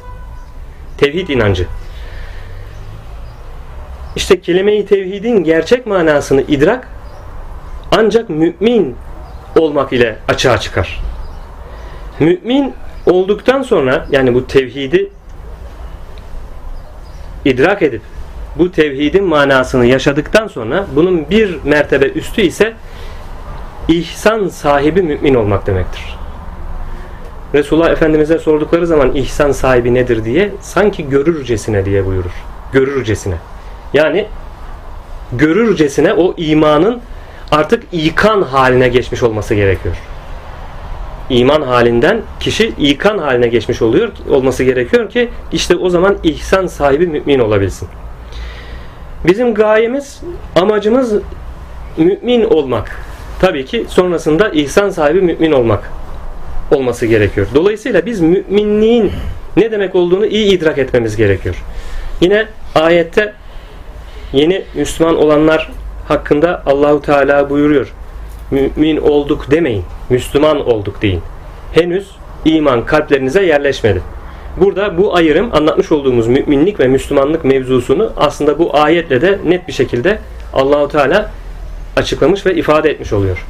Tevhid 0.97 1.27
inancı. 1.27 1.67
İşte 4.15 4.41
kelime-i 4.41 4.85
tevhidin 4.85 5.43
gerçek 5.43 5.87
manasını 5.87 6.41
idrak 6.41 6.87
ancak 7.91 8.29
mümin 8.29 8.95
olmak 9.59 9.93
ile 9.93 10.17
açığa 10.27 10.57
çıkar. 10.57 11.01
Mümin 12.19 12.73
olduktan 13.05 13.61
sonra 13.61 14.07
yani 14.11 14.33
bu 14.33 14.47
tevhidi 14.47 15.11
idrak 17.45 17.81
edip 17.81 18.01
bu 18.55 18.71
tevhidin 18.71 19.23
manasını 19.23 19.85
yaşadıktan 19.85 20.47
sonra 20.47 20.85
bunun 20.95 21.29
bir 21.29 21.57
mertebe 21.63 22.05
üstü 22.05 22.41
ise 22.41 22.73
ihsan 23.87 24.47
sahibi 24.47 25.01
mümin 25.01 25.35
olmak 25.35 25.67
demektir. 25.67 26.17
Resulullah 27.53 27.89
Efendimiz'e 27.91 28.39
sordukları 28.39 28.87
zaman 28.87 29.15
ihsan 29.15 29.51
sahibi 29.51 29.93
nedir 29.93 30.25
diye 30.25 30.51
sanki 30.61 31.09
görürcesine 31.09 31.85
diye 31.85 32.05
buyurur. 32.05 32.31
Görürcesine. 32.73 33.35
Yani 33.93 34.27
görürcesine 35.33 36.13
o 36.13 36.33
imanın 36.37 37.01
artık 37.51 37.83
ikan 37.91 38.41
haline 38.41 38.87
geçmiş 38.87 39.23
olması 39.23 39.55
gerekiyor. 39.55 39.95
İman 41.29 41.61
halinden 41.61 42.21
kişi 42.39 42.73
ikan 42.77 43.17
haline 43.17 43.47
geçmiş 43.47 43.81
oluyor 43.81 44.09
olması 44.29 44.63
gerekiyor 44.63 45.09
ki 45.09 45.29
işte 45.51 45.75
o 45.75 45.89
zaman 45.89 46.17
ihsan 46.23 46.67
sahibi 46.67 47.07
mümin 47.07 47.39
olabilsin. 47.39 47.87
Bizim 49.27 49.53
gayemiz, 49.53 50.21
amacımız 50.55 51.13
mümin 51.97 52.43
olmak. 52.43 52.99
Tabii 53.39 53.65
ki 53.65 53.85
sonrasında 53.89 54.49
ihsan 54.49 54.89
sahibi 54.89 55.21
mümin 55.21 55.51
olmak 55.51 55.91
olması 56.71 57.05
gerekiyor. 57.05 57.47
Dolayısıyla 57.55 58.05
biz 58.05 58.21
müminliğin 58.21 59.11
ne 59.57 59.71
demek 59.71 59.95
olduğunu 59.95 60.25
iyi 60.25 60.57
idrak 60.57 60.77
etmemiz 60.77 61.15
gerekiyor. 61.15 61.55
Yine 62.21 62.45
ayette 62.75 63.33
yeni 64.33 64.63
Müslüman 64.75 65.15
olanlar 65.15 65.71
hakkında 66.07 66.63
Allahu 66.65 67.01
Teala 67.01 67.49
buyuruyor. 67.49 67.93
Mümin 68.51 68.97
olduk 68.97 69.51
demeyin. 69.51 69.83
Müslüman 70.09 70.67
olduk 70.69 71.01
deyin. 71.01 71.21
Henüz 71.73 72.11
iman 72.45 72.85
kalplerinize 72.85 73.45
yerleşmedi. 73.45 74.01
Burada 74.57 74.97
bu 74.97 75.15
ayrım 75.15 75.49
anlatmış 75.53 75.91
olduğumuz 75.91 76.27
müminlik 76.27 76.79
ve 76.79 76.87
Müslümanlık 76.87 77.45
mevzusunu 77.45 78.13
aslında 78.17 78.59
bu 78.59 78.77
ayetle 78.77 79.21
de 79.21 79.39
net 79.45 79.67
bir 79.67 79.73
şekilde 79.73 80.19
Allahu 80.53 80.87
Teala 80.87 81.31
açıklamış 81.95 82.45
ve 82.45 82.55
ifade 82.55 82.89
etmiş 82.89 83.13
oluyor. 83.13 83.45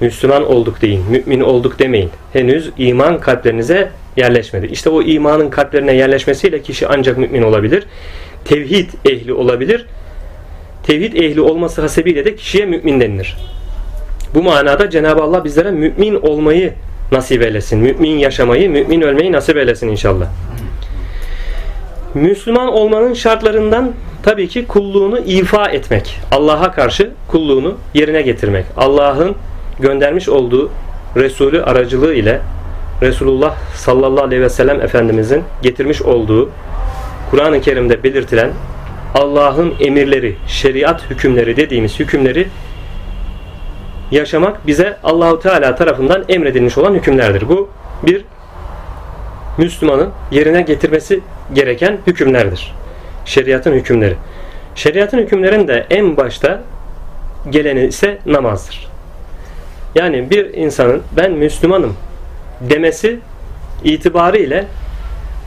Müslüman 0.00 0.46
olduk 0.46 0.82
deyin, 0.82 1.02
mümin 1.10 1.40
olduk 1.40 1.78
demeyin. 1.78 2.10
Henüz 2.32 2.70
iman 2.78 3.20
kalplerinize 3.20 3.90
yerleşmedi. 4.16 4.66
İşte 4.66 4.90
o 4.90 5.02
imanın 5.02 5.50
kalplerine 5.50 5.92
yerleşmesiyle 5.92 6.62
kişi 6.62 6.88
ancak 6.88 7.18
mümin 7.18 7.42
olabilir. 7.42 7.86
Tevhid 8.44 8.90
ehli 9.04 9.32
olabilir. 9.32 9.86
Tevhid 10.82 11.12
ehli 11.12 11.40
olması 11.40 11.80
hasebiyle 11.80 12.24
de 12.24 12.36
kişiye 12.36 12.66
mümin 12.66 13.00
denilir. 13.00 13.36
Bu 14.34 14.42
manada 14.42 14.90
Cenab-ı 14.90 15.22
Allah 15.22 15.44
bizlere 15.44 15.70
mümin 15.70 16.14
olmayı 16.14 16.72
nasip 17.12 17.42
eylesin. 17.42 17.78
Mümin 17.78 18.18
yaşamayı, 18.18 18.70
mümin 18.70 19.00
ölmeyi 19.00 19.32
nasip 19.32 19.56
eylesin 19.56 19.88
inşallah. 19.88 20.26
Müslüman 22.14 22.68
olmanın 22.68 23.14
şartlarından 23.14 23.92
tabii 24.22 24.48
ki 24.48 24.66
kulluğunu 24.66 25.18
ifa 25.18 25.68
etmek. 25.68 26.20
Allah'a 26.32 26.72
karşı 26.72 27.10
kulluğunu 27.28 27.74
yerine 27.94 28.22
getirmek. 28.22 28.64
Allah'ın 28.76 29.34
göndermiş 29.80 30.28
olduğu 30.28 30.70
Resulü 31.16 31.62
aracılığı 31.62 32.14
ile 32.14 32.40
Resulullah 33.02 33.54
sallallahu 33.74 34.24
aleyhi 34.24 34.42
ve 34.42 34.48
sellem 34.48 34.80
Efendimizin 34.80 35.42
getirmiş 35.62 36.02
olduğu 36.02 36.50
Kur'an-ı 37.30 37.60
Kerim'de 37.60 38.02
belirtilen 38.02 38.50
Allah'ın 39.14 39.74
emirleri, 39.80 40.36
şeriat 40.48 41.10
hükümleri 41.10 41.56
dediğimiz 41.56 42.00
hükümleri 42.00 42.48
yaşamak 44.10 44.66
bize 44.66 44.96
Allahu 45.04 45.40
Teala 45.40 45.74
tarafından 45.74 46.24
emredilmiş 46.28 46.78
olan 46.78 46.94
hükümlerdir. 46.94 47.48
Bu 47.48 47.68
bir 48.02 48.24
Müslümanın 49.58 50.10
yerine 50.30 50.62
getirmesi 50.62 51.20
gereken 51.52 51.98
hükümlerdir. 52.06 52.74
Şeriatın 53.24 53.72
hükümleri. 53.72 54.16
Şeriatın 54.74 55.18
hükümlerinde 55.18 55.86
en 55.90 56.16
başta 56.16 56.62
geleni 57.50 57.86
ise 57.86 58.18
namazdır. 58.26 58.88
Yani 59.94 60.30
bir 60.30 60.54
insanın 60.54 61.02
ben 61.16 61.32
Müslümanım 61.32 61.96
demesi 62.60 63.18
itibarıyla 63.84 64.64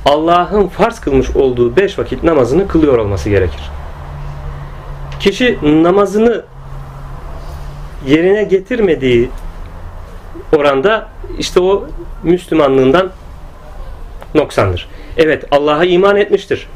Allah'ın 0.05 0.67
farz 0.67 0.99
kılmış 0.99 1.35
olduğu 1.35 1.75
beş 1.75 1.99
vakit 1.99 2.23
namazını 2.23 2.67
kılıyor 2.67 2.97
olması 2.97 3.29
gerekir. 3.29 3.61
Kişi 5.19 5.57
namazını 5.83 6.43
yerine 8.07 8.43
getirmediği 8.43 9.29
oranda 10.55 11.07
işte 11.39 11.59
o 11.59 11.87
Müslümanlığından 12.23 13.09
noksandır. 14.35 14.89
Evet 15.17 15.45
Allah'a 15.51 15.85
iman 15.85 16.15
etmiştir. 16.15 16.67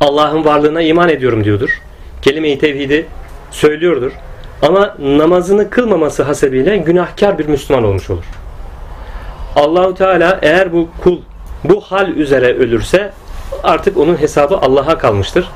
Allah'ın 0.00 0.44
varlığına 0.44 0.82
iman 0.82 1.08
ediyorum 1.08 1.44
diyordur. 1.44 1.82
Kelime-i 2.22 2.58
tevhidi 2.58 3.06
söylüyordur. 3.50 4.12
Ama 4.62 4.96
namazını 4.98 5.70
kılmaması 5.70 6.22
hasebiyle 6.22 6.76
günahkar 6.76 7.38
bir 7.38 7.46
Müslüman 7.46 7.84
olmuş 7.84 8.10
olur. 8.10 8.24
Allahu 9.56 9.94
Teala 9.94 10.38
eğer 10.42 10.72
bu 10.72 10.88
kul 11.02 11.18
bu 11.64 11.80
hal 11.80 12.08
üzere 12.08 12.54
ölürse 12.54 13.12
artık 13.62 13.96
onun 13.96 14.20
hesabı 14.20 14.56
Allah'a 14.56 14.98
kalmıştır. 14.98 15.48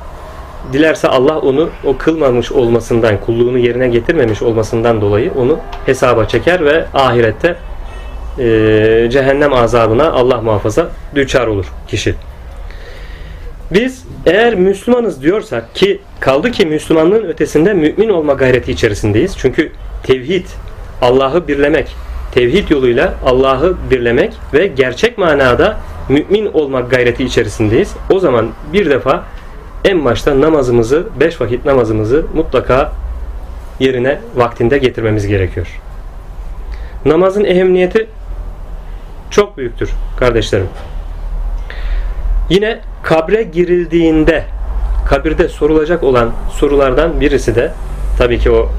Dilerse 0.73 1.07
Allah 1.07 1.39
onu 1.39 1.69
o 1.83 1.97
kılmamış 1.97 2.51
olmasından, 2.51 3.21
kulluğunu 3.21 3.57
yerine 3.57 3.87
getirmemiş 3.87 4.41
olmasından 4.41 5.01
dolayı 5.01 5.31
onu 5.33 5.59
hesaba 5.85 6.25
çeker 6.25 6.65
ve 6.65 6.85
ahirette 6.93 7.55
e, 8.39 9.07
cehennem 9.11 9.53
azabına 9.53 10.11
Allah 10.11 10.41
muhafaza 10.41 10.89
düçar 11.15 11.47
olur 11.47 11.65
kişi. 11.87 12.15
Biz 13.71 14.05
eğer 14.25 14.55
Müslümanız 14.55 15.21
diyorsak 15.21 15.75
ki 15.75 15.99
kaldı 16.19 16.51
ki 16.51 16.65
Müslümanlığın 16.65 17.23
ötesinde 17.23 17.73
mümin 17.73 18.09
olma 18.09 18.33
gayreti 18.33 18.71
içerisindeyiz. 18.71 19.37
Çünkü 19.37 19.71
tevhid, 20.03 20.45
Allah'ı 21.01 21.47
birlemek, 21.47 21.95
tevhid 22.33 22.69
yoluyla 22.69 23.13
Allah'ı 23.25 23.75
birlemek 23.91 24.33
ve 24.53 24.67
gerçek 24.67 25.17
manada 25.17 25.77
mümin 26.09 26.45
olmak 26.53 26.91
gayreti 26.91 27.23
içerisindeyiz. 27.23 27.93
O 28.11 28.19
zaman 28.19 28.49
bir 28.73 28.89
defa 28.89 29.23
en 29.85 30.05
başta 30.05 30.41
namazımızı, 30.41 31.07
beş 31.19 31.41
vakit 31.41 31.65
namazımızı 31.65 32.25
mutlaka 32.33 32.91
yerine 33.79 34.19
vaktinde 34.35 34.77
getirmemiz 34.77 35.27
gerekiyor. 35.27 35.79
Namazın 37.05 37.43
ehemmiyeti 37.43 38.07
çok 39.29 39.57
büyüktür 39.57 39.89
kardeşlerim. 40.19 40.67
Yine 42.49 42.79
kabre 43.03 43.43
girildiğinde 43.43 44.43
kabirde 45.09 45.49
sorulacak 45.49 46.03
olan 46.03 46.31
sorulardan 46.51 47.21
birisi 47.21 47.55
de 47.55 47.73
tabii 48.17 48.39
ki 48.39 48.51
o 48.51 48.69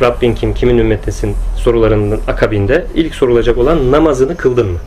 Rabbin 0.00 0.34
kim, 0.34 0.54
kimin 0.54 0.78
ümmettesin 0.78 1.36
sorularının 1.56 2.20
akabinde 2.28 2.86
ilk 2.94 3.14
sorulacak 3.14 3.58
olan 3.58 3.92
namazını 3.92 4.36
kıldın 4.36 4.66
mı? 4.66 4.78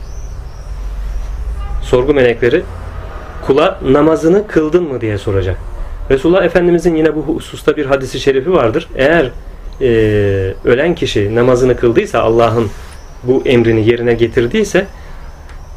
Sorgu 1.82 2.14
melekleri 2.14 2.62
kula 3.46 3.78
namazını 3.84 4.46
kıldın 4.46 4.84
mı 4.84 5.00
diye 5.00 5.18
soracak. 5.18 5.56
Resulullah 6.10 6.44
Efendimizin 6.44 6.96
yine 6.96 7.16
bu 7.16 7.22
hususta 7.22 7.76
bir 7.76 7.86
hadisi 7.86 8.20
şerifi 8.20 8.52
vardır. 8.52 8.88
Eğer 8.96 9.30
e, 9.80 9.86
ölen 10.64 10.94
kişi 10.94 11.34
namazını 11.34 11.76
kıldıysa 11.76 12.20
Allah'ın 12.20 12.70
bu 13.22 13.42
emrini 13.44 13.88
yerine 13.88 14.14
getirdiyse 14.14 14.86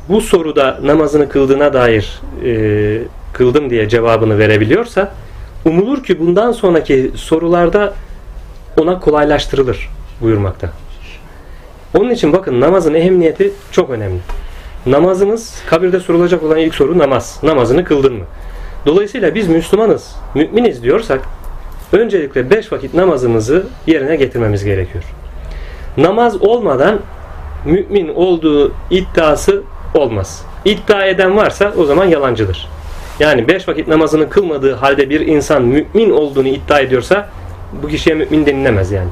bu 0.10 0.22
soruda 0.22 0.80
namazını 0.84 1.30
kıldığına 1.30 1.74
dair 1.74 2.22
e, 2.46 3.02
kıldım 3.34 3.70
diye 3.70 3.90
cevabını 3.90 4.40
verebiliyorsa 4.40 5.14
umulur 5.66 6.04
ki 6.04 6.20
bundan 6.20 6.52
sonraki 6.52 7.12
sorularda 7.16 7.94
ona 8.78 9.00
kolaylaştırılır 9.00 9.90
buyurmakta. 10.22 10.70
Onun 11.98 12.10
için 12.10 12.34
bakın 12.34 12.62
namazın 12.62 12.94
ehemmiyeti 12.94 13.52
çok 13.72 13.90
önemli. 13.90 14.20
Namazımız 14.86 15.64
kabirde 15.70 16.00
sorulacak 16.00 16.44
olan 16.44 16.58
ilk 16.58 16.76
soru 16.76 16.98
namaz. 16.98 17.40
Namazını 17.44 17.84
kıldın 17.84 18.14
mı? 18.14 18.26
Dolayısıyla 18.86 19.36
biz 19.36 19.48
Müslümanız, 19.48 20.16
müminiz 20.36 20.84
diyorsak 20.84 21.22
öncelikle 21.92 22.50
beş 22.50 22.72
vakit 22.72 22.94
namazımızı 22.94 23.66
yerine 23.88 24.16
getirmemiz 24.16 24.64
gerekiyor. 24.64 25.04
Namaz 25.98 26.42
olmadan 26.42 27.00
mümin 27.66 28.16
olduğu 28.16 28.72
iddiası 28.90 29.64
olmaz. 29.94 30.46
İddia 30.66 31.06
eden 31.06 31.38
varsa 31.38 31.74
o 31.78 31.86
zaman 31.86 32.06
yalancıdır. 32.06 32.70
Yani 33.20 33.48
beş 33.48 33.68
vakit 33.68 33.88
namazını 33.88 34.30
kılmadığı 34.30 34.74
halde 34.74 35.10
bir 35.10 35.22
insan 35.22 35.64
mümin 35.64 36.10
olduğunu 36.10 36.48
iddia 36.48 36.80
ediyorsa 36.80 37.30
bu 37.84 37.88
kişiye 37.88 38.16
mümin 38.16 38.46
denilemez 38.46 38.92
yani. 38.92 39.10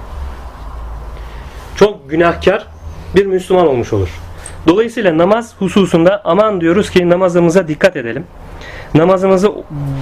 Çok 1.75 2.09
günahkar 2.09 2.67
bir 3.15 3.25
Müslüman 3.25 3.67
olmuş 3.67 3.93
olur. 3.93 4.09
Dolayısıyla 4.67 5.17
namaz 5.17 5.53
hususunda 5.59 6.21
aman 6.23 6.61
diyoruz 6.61 6.89
ki 6.89 7.09
namazımıza 7.09 7.67
dikkat 7.67 7.95
edelim. 7.95 8.25
Namazımızı 8.93 9.51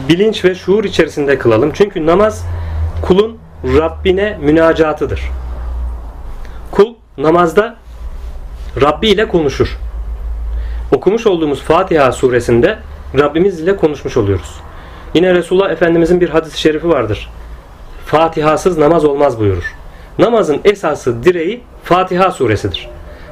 bilinç 0.10 0.46
ve 0.46 0.56
şuur 0.56 0.84
içerisinde 0.84 1.38
kılalım. 1.38 1.72
Çünkü 1.74 2.06
namaz 2.06 2.46
kulun 3.02 3.38
Rabbine 3.64 4.38
münacatıdır. 4.42 5.22
Kul 6.72 6.94
namazda 7.18 7.76
Rabbi 8.82 9.08
ile 9.08 9.28
konuşur. 9.28 9.78
Okumuş 10.96 11.28
olduğumuz 11.28 11.62
Fatiha 11.62 12.12
suresinde 12.12 12.80
Rabbimiz 13.20 13.60
ile 13.60 13.76
konuşmuş 13.76 14.18
oluyoruz. 14.18 14.56
Yine 15.14 15.34
Resulullah 15.34 15.72
Efendimizin 15.72 16.22
bir 16.22 16.30
hadis-i 16.30 16.60
şerifi 16.60 16.90
vardır. 16.90 17.30
Fatihasız 18.06 18.78
namaz 18.78 19.06
olmaz 19.06 19.40
buyurur. 19.40 19.76
Namazın 20.20 20.62
esası 20.64 21.24
direği 21.24 21.62
Fatiha 21.84 22.32
suresidir. 22.32 22.90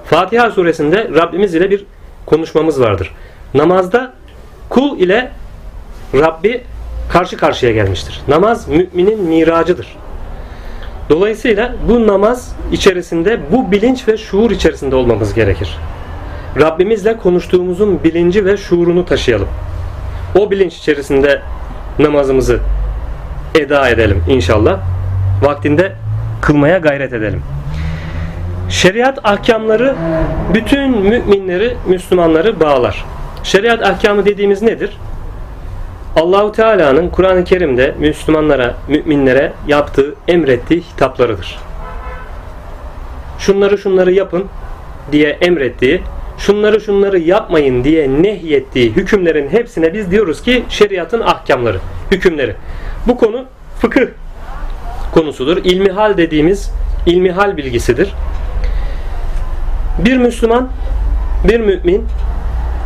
Fatiha 0.10 0.52
suresinde 0.52 1.10
Rabbimiz 1.15 1.56
ile 1.56 1.69
bir 1.69 1.86
konuşmamız 2.26 2.82
vardır. 2.82 3.12
Namazda 3.54 4.13
kul 4.69 5.00
ile 5.00 5.32
Rabbi 6.13 6.63
karşı 7.12 7.38
karşıya 7.38 7.72
gelmiştir. 7.72 8.22
Namaz 8.28 8.67
müminin 8.67 9.22
miracıdır. 9.22 9.98
Dolayısıyla 11.10 11.76
bu 11.89 12.08
namaz 12.08 12.56
içerisinde 12.72 13.39
bu 13.52 13.72
bilinç 13.72 14.08
ve 14.08 14.17
şuur 14.17 14.52
içerisinde 14.52 14.95
olmamız 14.95 15.34
gerekir. 15.34 15.78
Rabbimizle 16.60 17.17
konuştuğumuzun 17.17 18.04
bilinci 18.04 18.45
ve 18.45 18.58
şuurunu 18.58 19.06
taşıyalım. 19.06 19.48
O 20.36 20.52
bilinç 20.52 20.78
içerisinde 20.78 21.41
namazımızı 22.00 22.60
eda 23.56 23.89
edelim 23.89 24.24
inşallah. 24.30 24.80
Vaktinde 25.43 25.93
kılmaya 26.41 26.78
gayret 26.78 27.13
edelim. 27.13 27.41
Şeriat 28.69 29.19
ahkamları 29.23 29.95
bütün 30.53 30.89
müminleri, 30.97 31.77
Müslümanları 31.88 32.60
bağlar. 32.60 33.05
Şeriat 33.43 33.84
ahkamı 33.84 34.25
dediğimiz 34.25 34.62
nedir? 34.62 34.97
Allahu 36.15 36.51
Teala'nın 36.51 37.10
Kur'an-ı 37.10 37.43
Kerim'de 37.43 37.95
Müslümanlara, 37.99 38.75
müminlere 38.88 39.53
yaptığı, 39.67 40.15
emrettiği 40.27 40.82
hitaplarıdır. 40.82 41.60
Şunları 43.39 43.77
şunları 43.77 44.12
yapın 44.12 44.45
diye 45.12 45.29
emrettiği, 45.29 46.01
şunları 46.38 46.82
şunları 46.82 47.19
yapmayın 47.19 47.84
diye 47.84 48.10
nehyettiği 48.10 48.91
hükümlerin 48.91 49.49
hepsine 49.49 49.93
biz 49.93 50.12
diyoruz 50.12 50.41
ki 50.41 50.63
şeriatın 50.69 51.21
ahkamları, 51.21 51.79
hükümleri. 52.12 52.55
Bu 53.08 53.17
konu 53.17 53.45
fıkıh 53.82 54.05
konusudur. 55.13 55.58
İlmihal 55.58 56.17
dediğimiz 56.17 56.71
ilmihal 57.05 57.58
bilgisidir. 57.58 58.13
Bir 60.06 60.18
Müslüman, 60.18 60.70
bir 61.48 61.60
mümin 61.60 62.06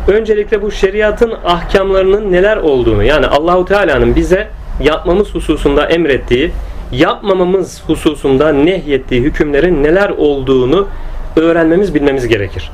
öncelikle 0.07 0.61
bu 0.61 0.71
şeriatın 0.71 1.33
ahkamlarının 1.45 2.31
neler 2.31 2.57
olduğunu 2.57 3.03
yani 3.03 3.27
Allahu 3.27 3.65
Teala'nın 3.65 4.15
bize 4.15 4.47
yapmamız 4.81 5.35
hususunda 5.35 5.85
emrettiği, 5.85 6.51
yapmamamız 6.91 7.83
hususunda 7.87 8.53
nehyettiği 8.53 9.21
hükümlerin 9.21 9.83
neler 9.83 10.09
olduğunu 10.09 10.87
öğrenmemiz, 11.35 11.95
bilmemiz 11.95 12.27
gerekir. 12.27 12.71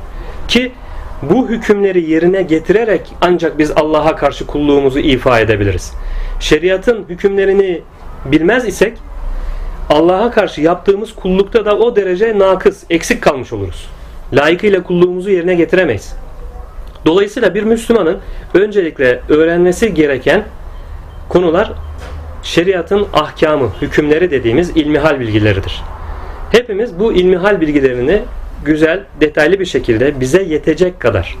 Ki 0.48 0.72
bu 1.22 1.48
hükümleri 1.48 2.10
yerine 2.10 2.42
getirerek 2.42 3.00
ancak 3.20 3.58
biz 3.58 3.70
Allah'a 3.70 4.16
karşı 4.16 4.46
kulluğumuzu 4.46 4.98
ifa 4.98 5.40
edebiliriz. 5.40 5.92
Şeriatın 6.40 7.04
hükümlerini 7.08 7.80
bilmez 8.24 8.68
isek 8.68 8.98
Allah'a 9.90 10.30
karşı 10.30 10.60
yaptığımız 10.60 11.14
kullukta 11.14 11.64
da 11.64 11.78
o 11.78 11.96
derece 11.96 12.38
nakıs, 12.38 12.84
eksik 12.90 13.22
kalmış 13.22 13.52
oluruz. 13.52 13.88
Layıkıyla 14.32 14.82
kulluğumuzu 14.82 15.30
yerine 15.30 15.54
getiremeyiz. 15.54 16.16
Dolayısıyla 17.06 17.54
bir 17.54 17.62
Müslümanın 17.62 18.18
öncelikle 18.54 19.20
öğrenmesi 19.28 19.94
gereken 19.94 20.44
konular 21.28 21.72
şeriatın 22.42 23.06
ahkamı, 23.12 23.68
hükümleri 23.82 24.30
dediğimiz 24.30 24.70
ilmihal 24.70 25.20
bilgileridir. 25.20 25.82
Hepimiz 26.52 26.98
bu 26.98 27.12
ilmihal 27.12 27.60
bilgilerini 27.60 28.22
güzel, 28.64 29.04
detaylı 29.20 29.60
bir 29.60 29.66
şekilde 29.66 30.20
bize 30.20 30.42
yetecek 30.42 31.00
kadar 31.00 31.36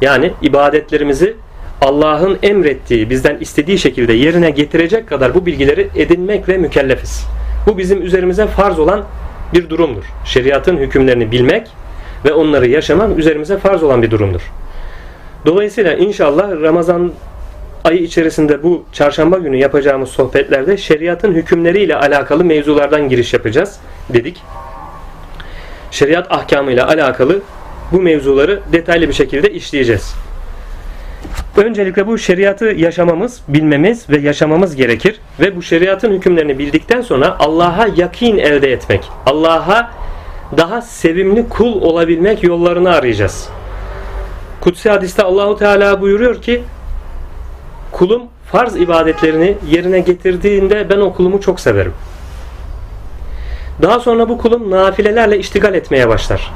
yani 0.00 0.32
ibadetlerimizi 0.42 1.36
Allah'ın 1.80 2.38
emrettiği, 2.42 3.10
bizden 3.10 3.36
istediği 3.40 3.78
şekilde 3.78 4.12
yerine 4.12 4.50
getirecek 4.50 5.08
kadar 5.08 5.34
bu 5.34 5.46
bilgileri 5.46 5.88
edinmekle 5.96 6.58
mükellefiz. 6.58 7.26
Bu 7.66 7.78
bizim 7.78 8.02
üzerimize 8.02 8.46
farz 8.46 8.78
olan 8.78 9.04
bir 9.54 9.70
durumdur. 9.70 10.04
Şeriatın 10.24 10.76
hükümlerini 10.76 11.30
bilmek 11.30 11.68
ve 12.24 12.32
onları 12.32 12.68
yaşamak 12.68 13.18
üzerimize 13.18 13.58
farz 13.58 13.82
olan 13.82 14.02
bir 14.02 14.10
durumdur. 14.10 14.52
Dolayısıyla 15.46 15.94
inşallah 15.94 16.62
Ramazan 16.62 17.12
ayı 17.84 18.02
içerisinde 18.02 18.62
bu 18.62 18.84
çarşamba 18.92 19.38
günü 19.38 19.56
yapacağımız 19.56 20.08
sohbetlerde 20.08 20.76
şeriatın 20.76 21.34
hükümleriyle 21.34 21.96
alakalı 21.96 22.44
mevzulardan 22.44 23.08
giriş 23.08 23.32
yapacağız 23.32 23.80
dedik. 24.12 24.42
Şeriat 25.90 26.32
ahkamıyla 26.32 26.88
alakalı 26.88 27.40
bu 27.92 28.02
mevzuları 28.02 28.60
detaylı 28.72 29.08
bir 29.08 29.12
şekilde 29.12 29.50
işleyeceğiz. 29.50 30.14
Öncelikle 31.56 32.06
bu 32.06 32.18
şeriatı 32.18 32.64
yaşamamız, 32.64 33.40
bilmemiz 33.48 34.10
ve 34.10 34.18
yaşamamız 34.18 34.76
gerekir. 34.76 35.20
Ve 35.40 35.56
bu 35.56 35.62
şeriatın 35.62 36.12
hükümlerini 36.12 36.58
bildikten 36.58 37.00
sonra 37.00 37.36
Allah'a 37.38 37.86
yakin 37.96 38.38
elde 38.38 38.72
etmek, 38.72 39.08
Allah'a 39.26 39.90
daha 40.56 40.82
sevimli 40.82 41.48
kul 41.48 41.82
olabilmek 41.82 42.42
yollarını 42.42 42.94
arayacağız. 42.94 43.48
Kutsi 44.60 44.90
hadiste 44.90 45.22
Allahu 45.22 45.56
Teala 45.56 46.00
buyuruyor 46.00 46.42
ki 46.42 46.62
kulum 47.92 48.22
farz 48.52 48.76
ibadetlerini 48.76 49.56
yerine 49.70 50.00
getirdiğinde 50.00 50.90
ben 50.90 51.00
o 51.00 51.12
kulumu 51.12 51.40
çok 51.40 51.60
severim. 51.60 51.92
Daha 53.82 54.00
sonra 54.00 54.28
bu 54.28 54.38
kulum 54.38 54.70
nafilelerle 54.70 55.38
iştigal 55.38 55.74
etmeye 55.74 56.08
başlar. 56.08 56.52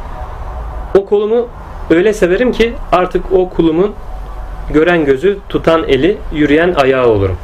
O 0.94 1.06
kulumu 1.06 1.48
öyle 1.90 2.12
severim 2.12 2.52
ki 2.52 2.72
artık 2.92 3.32
o 3.32 3.48
kulumun 3.48 3.94
gören 4.72 5.04
gözü, 5.04 5.38
tutan 5.48 5.85
eli, 5.88 6.16
yürüyen 6.32 6.74
ayağı 6.74 7.06
olurum. 7.06 7.37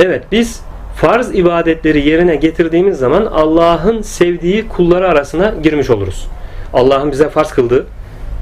Evet 0.00 0.24
biz 0.32 0.62
farz 0.96 1.34
ibadetleri 1.34 2.08
yerine 2.08 2.36
getirdiğimiz 2.36 2.98
zaman 2.98 3.26
Allah'ın 3.26 4.02
sevdiği 4.02 4.68
kulları 4.68 5.08
arasına 5.08 5.54
girmiş 5.62 5.90
oluruz. 5.90 6.28
Allah'ın 6.72 7.12
bize 7.12 7.28
farz 7.28 7.50
kıldığı 7.50 7.86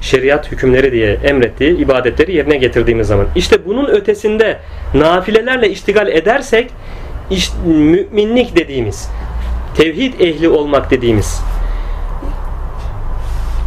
şeriat 0.00 0.52
hükümleri 0.52 0.92
diye 0.92 1.12
emrettiği 1.12 1.76
ibadetleri 1.76 2.36
yerine 2.36 2.56
getirdiğimiz 2.56 3.06
zaman. 3.06 3.26
İşte 3.36 3.66
bunun 3.66 3.86
ötesinde 3.86 4.58
nafilelerle 4.94 5.70
iştigal 5.70 6.08
edersek 6.08 6.70
işte, 7.30 7.56
müminlik 7.66 8.56
dediğimiz, 8.56 9.10
tevhid 9.76 10.20
ehli 10.20 10.48
olmak 10.48 10.90
dediğimiz, 10.90 11.40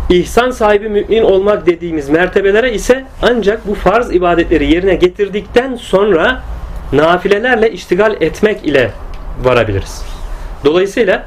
ihsan 0.09 0.51
sahibi 0.51 0.89
mümin 0.89 1.23
olmak 1.23 1.65
dediğimiz 1.65 2.09
mertebelere 2.09 2.73
ise 2.73 3.05
ancak 3.21 3.67
bu 3.67 3.75
farz 3.75 4.15
ibadetleri 4.15 4.73
yerine 4.73 4.95
getirdikten 4.95 5.75
sonra 5.75 6.41
nafilelerle 6.93 7.71
iştigal 7.71 8.15
etmek 8.21 8.65
ile 8.65 8.91
varabiliriz. 9.43 10.05
Dolayısıyla 10.65 11.25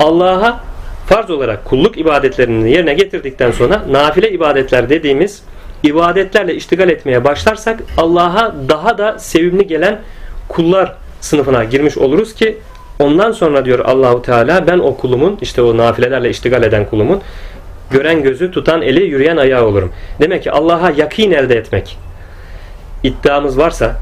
Allah'a 0.00 0.60
farz 1.06 1.30
olarak 1.30 1.64
kulluk 1.64 1.98
ibadetlerini 1.98 2.72
yerine 2.72 2.94
getirdikten 2.94 3.50
sonra 3.50 3.82
nafile 3.90 4.30
ibadetler 4.30 4.88
dediğimiz 4.88 5.42
ibadetlerle 5.82 6.54
iştigal 6.54 6.88
etmeye 6.88 7.24
başlarsak 7.24 7.80
Allah'a 7.96 8.54
daha 8.68 8.98
da 8.98 9.18
sevimli 9.18 9.66
gelen 9.66 9.98
kullar 10.48 10.94
sınıfına 11.20 11.64
girmiş 11.64 11.98
oluruz 11.98 12.34
ki 12.34 12.58
ondan 12.98 13.32
sonra 13.32 13.64
diyor 13.64 13.78
Allahu 13.78 14.22
Teala 14.22 14.66
ben 14.66 14.78
o 14.78 14.96
kulumun 14.96 15.38
işte 15.40 15.62
o 15.62 15.76
nafilelerle 15.76 16.30
iştigal 16.30 16.62
eden 16.62 16.84
kulumun 16.84 17.20
gören 17.90 18.22
gözü 18.22 18.50
tutan 18.50 18.82
eli 18.82 19.02
yürüyen 19.02 19.36
ayağı 19.36 19.64
olurum. 19.64 19.92
Demek 20.20 20.42
ki 20.42 20.50
Allah'a 20.50 20.90
yakin 20.90 21.30
elde 21.30 21.54
etmek 21.54 21.98
iddiamız 23.02 23.58
varsa 23.58 23.96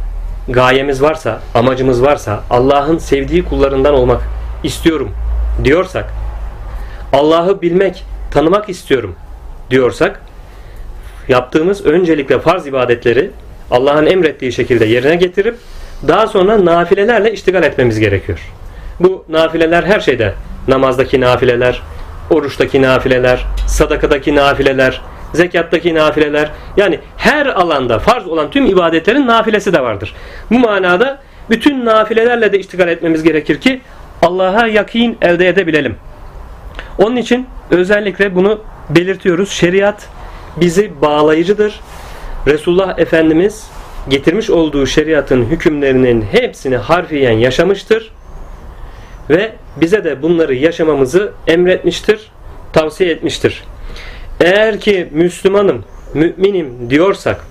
gayemiz 0.48 1.02
varsa 1.02 1.40
amacımız 1.54 2.02
varsa 2.02 2.42
Allah'ın 2.50 2.98
sevdiği 2.98 3.44
kullarından 3.44 3.94
olmak 3.94 4.22
istiyorum 4.62 5.10
diyorsak 5.64 6.12
Allah'ı 7.12 7.62
bilmek, 7.62 8.04
tanımak 8.30 8.68
istiyorum 8.68 9.14
diyorsak 9.70 10.20
yaptığımız 11.28 11.86
öncelikle 11.86 12.40
farz 12.40 12.66
ibadetleri 12.66 13.30
Allah'ın 13.70 14.06
emrettiği 14.06 14.52
şekilde 14.52 14.84
yerine 14.84 15.16
getirip 15.16 15.56
daha 16.08 16.26
sonra 16.26 16.64
nafilelerle 16.64 17.32
iştigal 17.32 17.62
etmemiz 17.62 17.98
gerekiyor. 17.98 18.38
Bu 19.00 19.24
nafileler 19.28 19.82
her 19.82 20.00
şeyde. 20.00 20.34
Namazdaki 20.68 21.20
nafileler, 21.20 21.82
oruçtaki 22.30 22.82
nafileler, 22.82 23.46
sadakadaki 23.66 24.34
nafileler, 24.34 25.00
zekattaki 25.34 25.94
nafileler. 25.94 26.50
Yani 26.76 27.00
her 27.16 27.46
alanda 27.46 27.98
farz 27.98 28.26
olan 28.26 28.50
tüm 28.50 28.66
ibadetlerin 28.66 29.26
nafilesi 29.26 29.72
de 29.72 29.82
vardır. 29.82 30.14
Bu 30.50 30.58
manada 30.58 31.18
bütün 31.50 31.84
nafilelerle 31.84 32.52
de 32.52 32.58
iştigal 32.58 32.88
etmemiz 32.88 33.22
gerekir 33.22 33.60
ki 33.60 33.80
Allah'a 34.22 34.66
yakin 34.66 35.18
elde 35.22 35.48
edebilelim. 35.48 35.96
Onun 36.98 37.16
için 37.16 37.46
özellikle 37.70 38.34
bunu 38.34 38.60
belirtiyoruz. 38.90 39.50
Şeriat 39.50 40.08
bizi 40.56 41.00
bağlayıcıdır. 41.02 41.80
Resulullah 42.46 42.98
Efendimiz 42.98 43.70
getirmiş 44.08 44.50
olduğu 44.50 44.86
şeriatın 44.86 45.44
hükümlerinin 45.44 46.22
hepsini 46.22 46.76
harfiyen 46.76 47.32
yaşamıştır. 47.32 48.12
Ve 49.30 49.52
bize 49.76 50.04
de 50.04 50.22
bunları 50.22 50.54
yaşamamızı 50.54 51.32
emretmiştir, 51.46 52.30
tavsiye 52.72 53.10
etmiştir. 53.10 53.64
Eğer 54.40 54.80
ki 54.80 55.08
Müslümanım, 55.12 55.84
müminim 56.14 56.90
diyorsak 56.90 57.44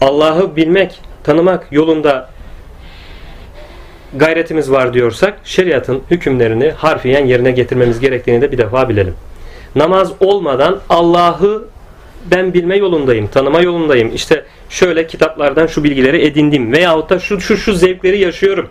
Allah'ı 0.00 0.56
bilmek, 0.56 1.00
tanımak 1.24 1.66
yolunda 1.70 2.30
gayretimiz 4.16 4.70
var 4.70 4.94
diyorsak 4.94 5.38
şeriatın 5.44 6.02
hükümlerini 6.10 6.70
harfiyen 6.70 7.26
yerine 7.26 7.50
getirmemiz 7.50 8.00
gerektiğini 8.00 8.40
de 8.40 8.52
bir 8.52 8.58
defa 8.58 8.88
bilelim. 8.88 9.14
Namaz 9.76 10.12
olmadan 10.20 10.80
Allah'ı 10.88 11.64
ben 12.30 12.54
bilme 12.54 12.76
yolundayım, 12.76 13.26
tanıma 13.26 13.60
yolundayım. 13.60 14.14
İşte 14.14 14.44
şöyle 14.68 15.06
kitaplardan 15.06 15.66
şu 15.66 15.84
bilgileri 15.84 16.26
edindim 16.26 16.72
veyahut 16.72 17.10
da 17.10 17.18
şu 17.18 17.40
şu 17.40 17.56
şu 17.56 17.72
zevkleri 17.72 18.18
yaşıyorum. 18.20 18.68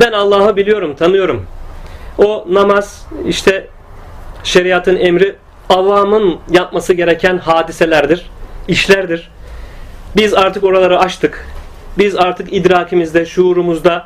Ben 0.00 0.12
Allah'ı 0.12 0.56
biliyorum, 0.56 0.94
tanıyorum. 0.94 1.46
O 2.18 2.46
namaz 2.50 3.06
işte 3.26 3.66
şeriatın 4.44 4.96
emri 4.96 5.34
avamın 5.68 6.38
yapması 6.50 6.94
gereken 6.94 7.38
hadiselerdir, 7.38 8.30
işlerdir. 8.68 9.30
Biz 10.16 10.34
artık 10.34 10.64
oraları 10.64 10.98
açtık. 10.98 11.46
Biz 11.98 12.16
artık 12.16 12.52
idrakimizde, 12.52 13.26
şuurumuzda 13.26 14.04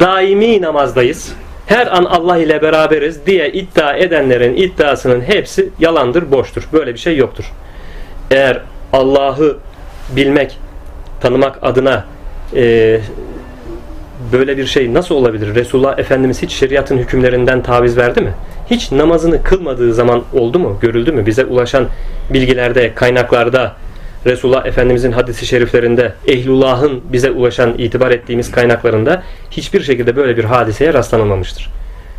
daimi 0.00 0.62
namazdayız. 0.62 1.32
Her 1.66 1.86
an 1.96 2.04
Allah 2.04 2.38
ile 2.38 2.62
beraberiz 2.62 3.26
diye 3.26 3.52
iddia 3.52 3.96
edenlerin 3.96 4.56
iddiasının 4.56 5.20
hepsi 5.20 5.68
yalandır, 5.78 6.30
boştur. 6.30 6.68
Böyle 6.72 6.94
bir 6.94 6.98
şey 6.98 7.16
yoktur. 7.16 7.52
Eğer 8.30 8.60
Allah'ı 8.92 9.56
bilmek, 10.16 10.58
tanımak 11.20 11.58
adına 11.62 12.04
e, 12.54 13.00
böyle 14.32 14.56
bir 14.56 14.66
şey 14.66 14.94
nasıl 14.94 15.14
olabilir? 15.14 15.54
Resulullah 15.54 15.98
Efendimiz 15.98 16.42
hiç 16.42 16.52
şeriatın 16.52 16.98
hükümlerinden 16.98 17.62
taviz 17.62 17.96
verdi 17.96 18.20
mi? 18.20 18.32
Hiç 18.70 18.92
namazını 18.92 19.42
kılmadığı 19.42 19.94
zaman 19.94 20.22
oldu 20.32 20.58
mu? 20.58 20.78
Görüldü 20.80 21.12
mü? 21.12 21.26
Bize 21.26 21.44
ulaşan 21.44 21.88
bilgilerde, 22.30 22.94
kaynaklarda, 22.94 23.76
Resulullah 24.26 24.66
Efendimizin 24.66 25.12
hadisi 25.12 25.46
şeriflerinde, 25.46 26.12
ehlullahın 26.26 27.02
bize 27.12 27.30
ulaşan, 27.30 27.74
itibar 27.78 28.10
ettiğimiz 28.10 28.50
kaynaklarında 28.50 29.22
hiçbir 29.50 29.80
şekilde 29.80 30.16
böyle 30.16 30.36
bir 30.36 30.44
hadiseye 30.44 30.94
rastlanılmamıştır. 30.94 31.68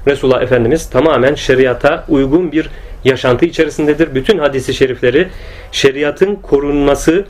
Resulullah 0.08 0.42
Efendimiz 0.42 0.90
tamamen 0.90 1.36
şeriata 1.36 2.06
uygun 2.10 2.52
bir 2.52 2.70
yaşantı 3.04 3.46
içerisindedir. 3.46 4.16
Bütün 4.16 4.38
hadisi 4.38 4.74
şerifleri 4.74 5.28
şeriatın 5.72 6.36
korunması, 6.36 7.26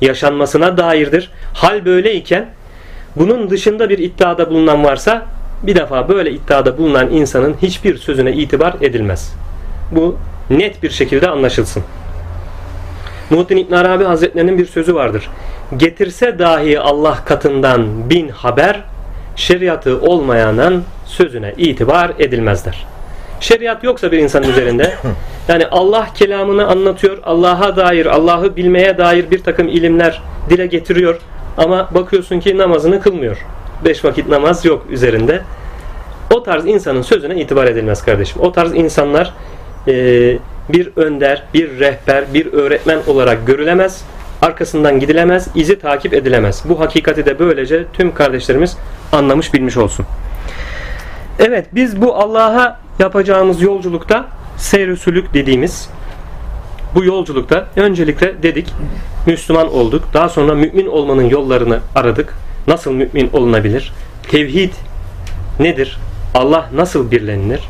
yaşanmasına 0.00 0.76
dairdir. 0.76 1.30
Hal 1.54 1.84
böyleyken 1.84 2.46
bunun 3.16 3.50
dışında 3.50 3.88
bir 3.90 3.98
iddiada 3.98 4.50
bulunan 4.50 4.84
varsa 4.84 5.26
bir 5.62 5.74
defa 5.74 6.08
böyle 6.08 6.30
iddiada 6.30 6.78
bulunan 6.78 7.10
insanın 7.10 7.56
hiçbir 7.62 7.96
sözüne 7.96 8.32
itibar 8.32 8.74
edilmez. 8.80 9.34
Bu 9.92 10.16
net 10.50 10.82
bir 10.82 10.90
şekilde 10.90 11.28
anlaşılsın. 11.28 11.82
Muhittin 13.30 13.56
İbn 13.56 13.74
Arabi 13.74 14.04
Hazretlerinin 14.04 14.58
bir 14.58 14.66
sözü 14.66 14.94
vardır. 14.94 15.30
Getirse 15.76 16.38
dahi 16.38 16.80
Allah 16.80 17.18
katından 17.24 18.10
bin 18.10 18.28
haber, 18.28 18.84
şeriatı 19.36 20.00
olmayanın 20.00 20.84
sözüne 21.06 21.54
itibar 21.56 22.12
edilmezler. 22.18 22.86
Şeriat 23.40 23.84
yoksa 23.84 24.12
bir 24.12 24.18
insanın 24.18 24.48
üzerinde, 24.48 24.94
yani 25.48 25.66
Allah 25.66 26.06
kelamını 26.14 26.66
anlatıyor, 26.66 27.18
Allah'a 27.24 27.76
dair, 27.76 28.06
Allah'ı 28.06 28.56
bilmeye 28.56 28.98
dair 28.98 29.30
bir 29.30 29.42
takım 29.42 29.68
ilimler 29.68 30.22
dile 30.50 30.66
getiriyor 30.66 31.18
ama 31.56 31.88
bakıyorsun 31.94 32.40
ki 32.40 32.58
namazını 32.58 33.00
kılmıyor. 33.00 33.46
Beş 33.84 34.04
vakit 34.04 34.28
namaz 34.28 34.64
yok 34.64 34.86
üzerinde. 34.90 35.42
O 36.34 36.42
tarz 36.42 36.66
insanın 36.66 37.02
sözüne 37.02 37.40
itibar 37.40 37.66
edilmez 37.66 38.02
kardeşim. 38.02 38.42
O 38.42 38.52
tarz 38.52 38.74
insanlar 38.74 39.34
e, 39.88 39.92
bir 40.68 40.92
önder, 40.96 41.44
bir 41.54 41.78
rehber, 41.78 42.34
bir 42.34 42.52
öğretmen 42.52 42.98
olarak 43.06 43.46
görülemez. 43.46 44.04
Arkasından 44.42 45.00
gidilemez, 45.00 45.48
izi 45.54 45.78
takip 45.78 46.14
edilemez. 46.14 46.62
Bu 46.68 46.80
hakikati 46.80 47.26
de 47.26 47.38
böylece 47.38 47.84
tüm 47.92 48.14
kardeşlerimiz 48.14 48.76
anlamış 49.12 49.54
bilmiş 49.54 49.76
olsun. 49.76 50.06
Evet 51.38 51.66
biz 51.72 52.00
bu 52.02 52.14
Allah'a 52.14 52.80
yapacağımız 52.98 53.62
yolculukta 53.62 54.26
seyr 54.56 54.98
dediğimiz 55.34 55.90
bu 56.94 57.04
yolculukta 57.04 57.66
öncelikle 57.76 58.42
dedik 58.42 58.72
Müslüman 59.26 59.74
olduk. 59.74 60.04
Daha 60.14 60.28
sonra 60.28 60.54
mümin 60.54 60.86
olmanın 60.86 61.28
yollarını 61.28 61.78
aradık. 61.94 62.34
Nasıl 62.66 62.92
mümin 62.92 63.30
olunabilir? 63.32 63.92
Tevhid 64.30 64.72
nedir? 65.60 65.98
Allah 66.34 66.70
nasıl 66.74 67.10
birlenilir? 67.10 67.60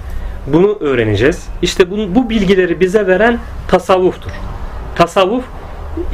Bunu 0.46 0.79
öğreneceğiz. 0.81 1.48
İşte 1.62 1.90
bu, 1.90 1.96
bu 2.14 2.31
bilgileri 2.31 2.81
bize 2.81 3.07
veren 3.07 3.38
tasavvuftur. 3.68 4.31
Tasavvuf 4.96 5.44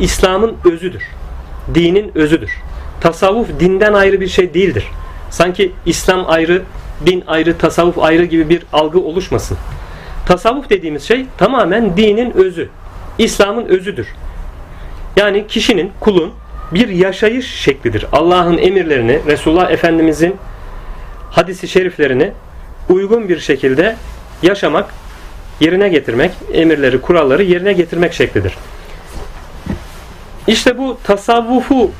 İslam'ın 0.00 0.56
özüdür. 0.64 1.02
Dinin 1.74 2.12
özüdür. 2.14 2.50
Tasavvuf 3.00 3.48
dinden 3.60 3.92
ayrı 3.92 4.20
bir 4.20 4.28
şey 4.28 4.54
değildir. 4.54 4.84
Sanki 5.30 5.72
İslam 5.86 6.30
ayrı, 6.30 6.62
din 7.06 7.24
ayrı, 7.26 7.58
tasavvuf 7.58 7.98
ayrı 7.98 8.24
gibi 8.24 8.48
bir 8.48 8.62
algı 8.72 9.00
oluşmasın. 9.00 9.58
Tasavvuf 10.26 10.70
dediğimiz 10.70 11.02
şey 11.02 11.26
tamamen 11.38 11.96
dinin 11.96 12.30
özü. 12.30 12.68
İslam'ın 13.18 13.66
özüdür. 13.66 14.06
Yani 15.16 15.46
kişinin, 15.46 15.92
kulun 16.00 16.32
bir 16.74 16.88
yaşayış 16.88 17.54
şeklidir. 17.54 18.06
Allah'ın 18.12 18.58
emirlerini, 18.58 19.20
Resulullah 19.26 19.70
Efendimizin 19.70 20.36
hadisi 21.30 21.68
şeriflerini 21.68 22.32
uygun 22.88 23.28
bir 23.28 23.40
şekilde 23.40 23.96
yaşamak, 24.42 24.94
yerine 25.60 25.88
getirmek, 25.88 26.30
emirleri, 26.52 27.00
kuralları 27.00 27.42
yerine 27.42 27.72
getirmek 27.72 28.12
şeklidir. 28.12 28.54
İşte 30.46 30.78
bu 30.78 30.98
tasavvufu 31.04 31.90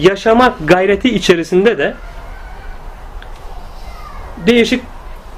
yaşamak 0.00 0.54
gayreti 0.68 1.14
içerisinde 1.14 1.78
de 1.78 1.94
değişik 4.46 4.82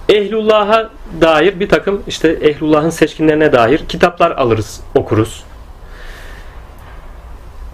ehlullah'a 0.08 0.90
dair 1.20 1.60
bir 1.60 1.68
takım 1.68 2.02
işte 2.06 2.28
ehlullah'ın 2.28 2.90
seçkinlerine 2.90 3.52
dair 3.52 3.78
kitaplar 3.88 4.30
alırız, 4.30 4.80
okuruz. 4.94 5.45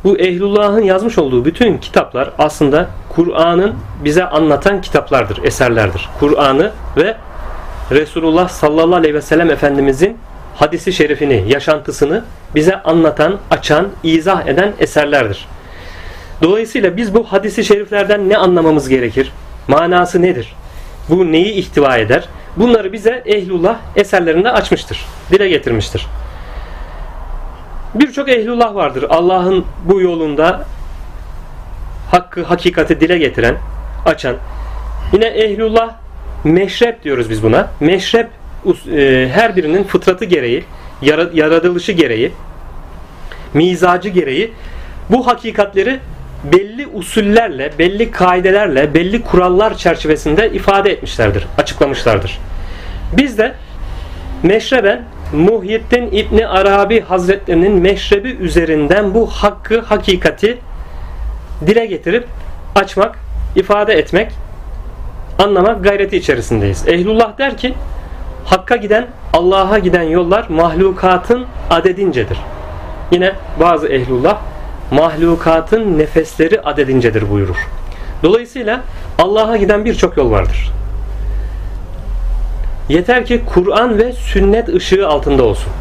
Bu 0.04 0.18
ehlullah'ın 0.18 0.82
yazmış 0.82 1.18
olduğu 1.18 1.44
bütün 1.44 1.78
kitaplar 1.78 2.30
aslında 2.38 2.88
Kur'an'ın 3.08 3.74
bize 4.04 4.24
anlatan 4.24 4.80
kitaplardır, 4.80 5.44
eserlerdir. 5.44 6.08
Kur'an'ı 6.20 6.72
ve 6.96 7.16
Resulullah 7.90 8.48
sallallahu 8.48 8.96
aleyhi 8.96 9.14
ve 9.14 9.22
sellem 9.22 9.50
Efendimizin 9.50 10.16
hadisi 10.54 10.92
şerifini, 10.92 11.44
yaşantısını 11.48 12.24
bize 12.54 12.82
anlatan, 12.82 13.38
açan, 13.50 13.88
izah 14.02 14.46
eden 14.46 14.72
eserlerdir. 14.78 15.46
Dolayısıyla 16.42 16.96
biz 16.96 17.14
bu 17.14 17.24
hadisi 17.24 17.64
şeriflerden 17.64 18.28
ne 18.28 18.36
anlamamız 18.36 18.88
gerekir? 18.88 19.32
Manası 19.68 20.22
nedir? 20.22 20.54
Bu 21.08 21.32
neyi 21.32 21.52
ihtiva 21.52 21.96
eder? 21.96 22.28
Bunları 22.56 22.92
bize 22.92 23.22
ehlullah 23.26 23.76
eserlerinde 23.96 24.50
açmıştır. 24.50 25.06
Dile 25.30 25.48
getirmiştir. 25.48 26.06
Birçok 27.94 28.28
ehlullah 28.28 28.74
vardır. 28.74 29.06
Allah'ın 29.08 29.64
bu 29.84 30.00
yolunda 30.00 30.64
hakkı, 32.10 32.42
hakikati 32.42 33.00
dile 33.00 33.18
getiren, 33.18 33.56
açan. 34.06 34.36
Yine 35.12 35.26
ehlullah 35.26 35.94
meşrep 36.44 37.04
diyoruz 37.04 37.30
biz 37.30 37.42
buna. 37.42 37.70
Meşrep 37.80 38.28
e, 38.92 39.28
her 39.32 39.56
birinin 39.56 39.84
fıtratı 39.84 40.24
gereği, 40.24 40.64
yaratılışı 41.32 41.92
gereği, 41.92 42.32
mizacı 43.54 44.08
gereği 44.08 44.52
bu 45.10 45.26
hakikatleri 45.26 46.00
belli 46.44 46.86
usullerle, 46.86 47.72
belli 47.78 48.10
kaidelerle, 48.10 48.94
belli 48.94 49.22
kurallar 49.22 49.76
çerçevesinde 49.76 50.50
ifade 50.50 50.92
etmişlerdir, 50.92 51.46
açıklamışlardır. 51.58 52.38
Biz 53.16 53.38
de 53.38 53.54
meşreben 54.42 55.02
Muhyiddin 55.32 56.08
İbni 56.12 56.46
Arabi 56.46 57.00
Hazretlerinin 57.00 57.72
meşrebi 57.72 58.28
üzerinden 58.30 59.14
bu 59.14 59.26
hakkı, 59.26 59.80
hakikati 59.80 60.58
dile 61.66 61.86
getirip 61.86 62.26
açmak, 62.74 63.18
ifade 63.56 63.92
etmek, 63.92 64.32
anlamak 65.38 65.84
gayreti 65.84 66.16
içerisindeyiz. 66.16 66.88
Ehlullah 66.88 67.38
der 67.38 67.56
ki, 67.56 67.74
Hakka 68.44 68.76
giden, 68.76 69.06
Allah'a 69.32 69.78
giden 69.78 70.02
yollar 70.02 70.46
mahlukatın 70.48 71.46
adedincedir. 71.70 72.38
Yine 73.10 73.32
bazı 73.60 73.88
ehlullah 73.88 74.38
mahlukatın 74.90 75.98
nefesleri 75.98 76.60
adedincedir 76.60 77.30
buyurur. 77.30 77.68
Dolayısıyla 78.22 78.80
Allah'a 79.18 79.56
giden 79.56 79.84
birçok 79.84 80.16
yol 80.16 80.30
vardır. 80.30 80.72
Yeter 82.88 83.26
ki 83.26 83.40
Kur'an 83.54 83.98
ve 83.98 84.12
sünnet 84.12 84.68
ışığı 84.68 85.08
altında 85.08 85.42
olsun. 85.42 85.72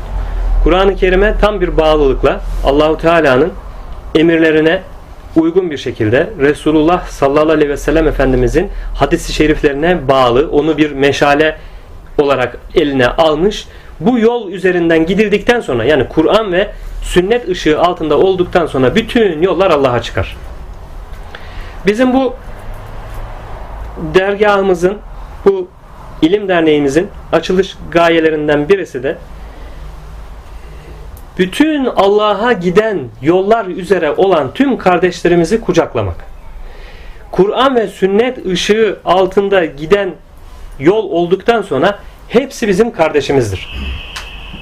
Kur'an-ı 0.64 0.96
Kerim'e 0.96 1.36
tam 1.42 1.62
bir 1.62 1.78
bağlılıkla 1.78 2.42
Allahu 2.66 2.98
Teala'nın 2.98 3.52
emirlerine 4.16 4.82
uygun 5.36 5.72
bir 5.72 5.78
şekilde 5.78 6.30
Resulullah 6.40 7.06
sallallahu 7.08 7.52
aleyhi 7.52 7.70
ve 7.70 7.78
sellem 7.78 8.08
Efendimizin 8.08 8.70
hadisi 8.96 9.34
şeriflerine 9.34 10.08
bağlı, 10.08 10.50
onu 10.52 10.78
bir 10.78 10.92
meşale 10.92 11.58
olarak 12.18 12.58
eline 12.76 13.08
almış. 13.08 13.68
Bu 14.00 14.20
yol 14.20 14.52
üzerinden 14.52 15.06
gidildikten 15.06 15.60
sonra 15.60 15.84
yani 15.84 16.08
Kur'an 16.08 16.52
ve 16.52 16.72
sünnet 17.04 17.50
ışığı 17.50 17.80
altında 17.80 18.18
olduktan 18.18 18.66
sonra 18.66 18.96
bütün 18.96 19.42
yollar 19.42 19.72
Allah'a 19.72 20.02
çıkar. 20.02 20.38
Bizim 21.86 22.14
bu 22.14 22.36
dergahımızın, 24.14 24.98
bu 25.46 25.68
ilim 26.22 26.48
derneğimizin 26.48 27.10
açılış 27.32 27.78
gayelerinden 27.92 28.70
birisi 28.70 29.04
de 29.04 29.18
bütün 31.38 31.86
Allah'a 31.86 32.54
giden 32.54 33.00
yollar 33.22 33.66
üzere 33.66 34.12
olan 34.12 34.54
tüm 34.54 34.78
kardeşlerimizi 34.78 35.62
kucaklamak. 35.62 36.16
Kur'an 37.32 37.76
ve 37.76 37.88
sünnet 37.88 38.46
ışığı 38.46 39.00
altında 39.06 39.66
giden 39.66 40.14
yol 40.80 41.10
olduktan 41.10 41.62
sonra 41.62 42.00
hepsi 42.28 42.68
bizim 42.68 42.92
kardeşimizdir. 42.92 43.68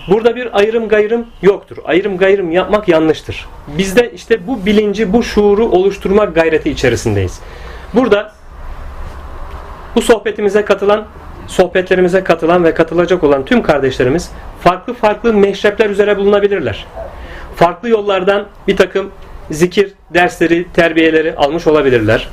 Burada 0.08 0.36
bir 0.36 0.58
ayrım 0.58 0.88
gayrım 0.88 1.28
yoktur. 1.42 1.78
Ayrım 1.86 2.18
gayrım 2.18 2.52
yapmak 2.52 2.88
yanlıştır. 2.88 3.46
Bizde 3.78 4.12
işte 4.12 4.48
bu 4.48 4.66
bilinci, 4.66 5.14
bu 5.14 5.24
şuuru 5.24 5.66
oluşturmak 5.66 6.36
gayreti 6.36 6.70
içerisindeyiz. 6.70 7.40
Burada 7.94 8.32
bu 9.96 10.02
sohbetimize 10.02 10.66
katılan, 10.66 11.06
sohbetlerimize 11.50 12.24
katılan 12.24 12.64
ve 12.64 12.74
katılacak 12.74 13.24
olan 13.24 13.46
tüm 13.46 13.64
kardeşlerimiz 13.64 14.32
farklı 14.62 14.94
farklı 14.94 15.34
meşrepler 15.34 15.90
üzere 15.90 16.18
bulunabilirler. 16.18 16.86
Farklı 17.56 17.90
yollardan 17.90 18.48
bir 18.68 18.78
takım 18.78 19.12
zikir 19.52 19.94
dersleri, 20.14 20.66
terbiyeleri 20.74 21.36
almış 21.36 21.68
olabilirler. 21.68 22.30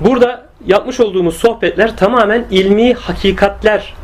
Burada 0.00 0.46
yapmış 0.66 1.00
olduğumuz 1.00 1.36
sohbetler 1.36 1.96
tamamen 1.96 2.44
ilmi 2.50 2.94
hakikatler 2.94 3.94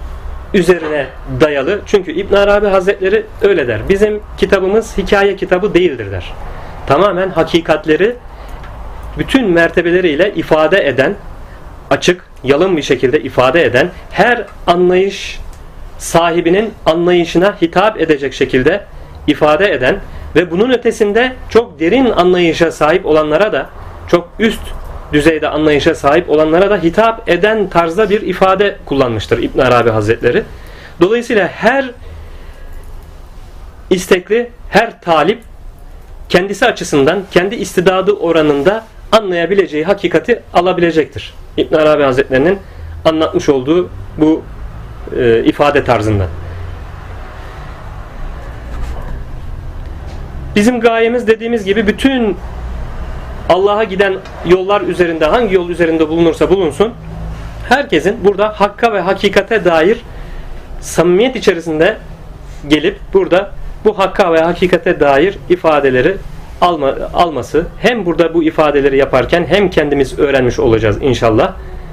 üzerine 0.54 1.06
dayalı. 1.40 1.80
Çünkü 1.87 2.12
İbn 2.12 2.34
Arabi 2.34 2.66
Hazretleri 2.66 3.26
öyle 3.42 3.68
der. 3.68 3.80
Bizim 3.88 4.20
kitabımız 4.38 4.98
hikaye 4.98 5.37
kitabı 5.37 5.74
değildir 5.74 6.10
der. 6.10 6.32
Tamamen 6.87 7.30
hakikatleri 7.30 8.16
bütün 9.18 9.50
mertebeleriyle 9.50 10.34
ifade 10.34 10.88
eden, 10.88 11.14
açık, 11.90 12.24
yalın 12.44 12.76
bir 12.76 12.83
şekilde 12.83 13.20
ifade 13.20 13.64
eden, 13.64 13.90
her 14.11 14.44
anlayış 14.66 15.40
sahibinin 15.98 16.74
anlayışına 16.87 17.57
hitap 17.62 18.00
edecek 18.00 18.35
şekilde 18.35 18.85
ifade 19.26 19.72
eden 19.72 19.96
ve 20.37 20.50
bunun 20.50 20.70
ötesinde 20.70 21.33
çok 21.48 21.80
derin 21.80 22.11
anlayışa 22.11 22.72
sahip 22.72 23.07
olanlara 23.07 23.52
da 23.52 23.66
çok 24.09 24.28
üst 24.38 24.61
düzeyde 25.12 25.48
anlayışa 25.48 25.94
sahip 25.94 26.30
olanlara 26.30 26.70
da 26.70 26.76
hitap 26.76 27.28
eden 27.28 27.68
tarzda 27.68 28.11
bir 28.11 28.20
ifade 28.20 28.76
kullanmıştır 28.87 29.38
İbn 29.38 29.59
Arabi 29.59 29.90
Hazretleri. 29.90 30.42
Dolayısıyla 31.00 31.48
her 31.48 31.90
istekli, 33.90 34.50
her 34.68 35.00
talip 35.00 35.42
kendisi 36.28 36.66
açısından, 36.66 37.22
kendi 37.30 37.54
istidadı 37.54 38.12
oranında 38.12 38.85
anlayabileceği 39.14 39.85
hakikati 39.85 40.42
alabilecektir. 40.55 41.35
İbn 41.57 41.74
Arabi 41.74 42.03
Hazretlerinin 42.03 42.59
anlatmış 43.05 43.48
olduğu 43.48 43.90
bu 44.18 44.42
e, 45.18 45.44
ifade 45.44 45.85
tarzından. 45.85 46.29
Bizim 50.57 50.81
gayemiz 50.81 51.27
dediğimiz 51.27 51.64
gibi 51.64 51.87
bütün 51.87 52.37
Allah'a 53.48 53.85
giden 53.85 54.14
yollar 54.46 54.81
üzerinde 54.81 55.24
hangi 55.24 55.55
yol 55.55 55.68
üzerinde 55.68 56.09
bulunursa 56.09 56.50
bulunsun 56.50 56.92
herkesin 57.68 58.24
burada 58.24 58.48
hakka 58.48 58.92
ve 58.92 59.00
hakikate 59.00 59.64
dair 59.64 60.00
samimiyet 60.81 61.37
içerisinde 61.37 61.96
gelip 62.68 62.98
burada 63.12 63.50
bu 63.85 63.98
hakka 63.98 64.33
ve 64.33 64.40
hakikate 64.40 65.00
dair 65.00 65.38
ifadeleri 65.48 66.16
alma, 66.64 66.94
alması 67.14 67.66
hem 67.79 68.07
burada 68.07 68.35
bu 68.35 68.44
ifadeleri 68.44 68.96
yaparken 68.96 69.46
hem 69.48 69.70
kendimiz 69.70 70.18
öğrenmiş 70.18 70.59
olacağız 70.59 70.98
inşallah 71.00 71.53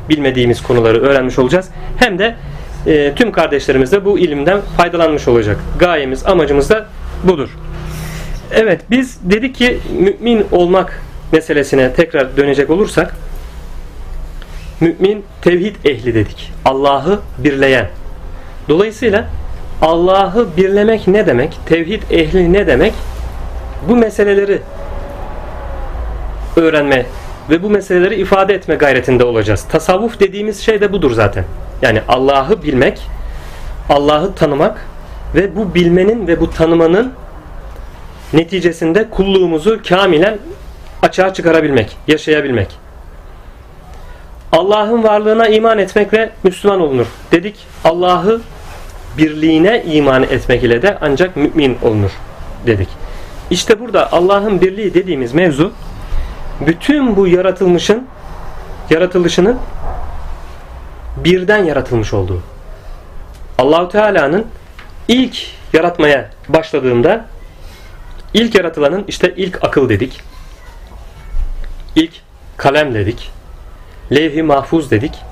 bilmediğimiz 0.09 0.63
konuları 0.63 1.01
öğrenmiş 1.01 1.39
olacağız 1.39 1.69
hem 1.97 2.19
de 2.19 2.35
e, 2.87 3.13
tüm 3.15 3.31
kardeşlerimiz 3.31 3.91
de 3.91 4.05
bu 4.05 4.19
ilimden 4.19 4.61
faydalanmış 4.77 5.27
olacak. 5.27 5.57
Gayemiz 5.79 6.25
amacımız 6.25 6.69
da 6.69 6.85
budur. 7.23 7.49
Evet 8.51 8.81
biz 8.89 9.19
dedik 9.23 9.55
ki 9.55 9.79
mümin 9.99 10.45
olmak 10.51 11.01
meselesine 11.31 11.93
tekrar 11.93 12.37
dönecek 12.37 12.69
olursak 12.69 13.15
mümin 14.79 15.23
tevhid 15.41 15.75
ehli 15.85 16.13
dedik. 16.13 16.51
Allah'ı 16.65 17.19
birleyen. 17.37 17.89
Dolayısıyla 18.69 19.29
Allah'ı 19.81 20.47
birlemek 20.57 21.07
ne 21.07 21.25
demek? 21.25 21.57
Tevhid 21.65 22.01
ehli 22.11 22.53
ne 22.53 22.67
demek? 22.67 22.93
Bu 23.89 23.95
meseleleri 23.95 24.61
öğrenme 26.55 27.05
ve 27.49 27.63
bu 27.63 27.69
meseleleri 27.69 28.15
ifade 28.15 28.53
etme 28.53 28.75
gayretinde 28.75 29.23
olacağız. 29.23 29.65
Tasavvuf 29.69 30.19
dediğimiz 30.19 30.59
şey 30.59 30.81
de 30.81 30.93
budur 30.93 31.11
zaten. 31.11 31.45
Yani 31.81 32.01
Allah'ı 32.07 32.63
bilmek, 32.63 33.01
Allah'ı 33.89 34.35
tanımak 34.35 34.85
ve 35.35 35.55
bu 35.55 35.73
bilmenin 35.73 36.27
ve 36.27 36.39
bu 36.39 36.49
tanımanın 36.49 37.13
neticesinde 38.33 39.09
kulluğumuzu 39.09 39.79
kamilen 39.89 40.37
açığa 41.01 41.33
çıkarabilmek, 41.33 41.97
yaşayabilmek. 42.07 42.67
Allah'ın 44.51 45.03
varlığına 45.03 45.47
iman 45.47 45.77
etmekle 45.79 46.29
Müslüman 46.43 46.81
olunur. 46.81 47.07
Dedik 47.31 47.55
Allah'ı 47.83 48.41
birliğine 49.17 49.83
iman 49.83 50.23
etmek 50.23 50.63
ile 50.63 50.81
de 50.81 50.97
ancak 51.01 51.35
mümin 51.35 51.77
olunur 51.83 52.11
dedik. 52.65 52.87
İşte 53.51 53.79
burada 53.79 54.11
Allah'ın 54.11 54.61
birliği 54.61 54.93
dediğimiz 54.93 55.33
mevzu 55.33 55.73
bütün 56.67 57.15
bu 57.15 57.27
yaratılmışın 57.27 58.07
yaratılışının 58.89 59.57
birden 61.17 61.63
yaratılmış 61.63 62.13
olduğu. 62.13 62.41
Allahu 63.57 63.89
Teala'nın 63.89 64.47
ilk 65.07 65.47
yaratmaya 65.73 66.29
başladığında 66.49 67.25
ilk 68.33 68.55
yaratılanın 68.55 69.05
işte 69.07 69.33
ilk 69.37 69.63
akıl 69.63 69.89
dedik. 69.89 70.21
İlk 71.95 72.11
kalem 72.57 72.93
dedik. 72.93 73.31
Levh-i 74.11 74.43
mahfuz 74.43 74.91
dedik. 74.91 75.30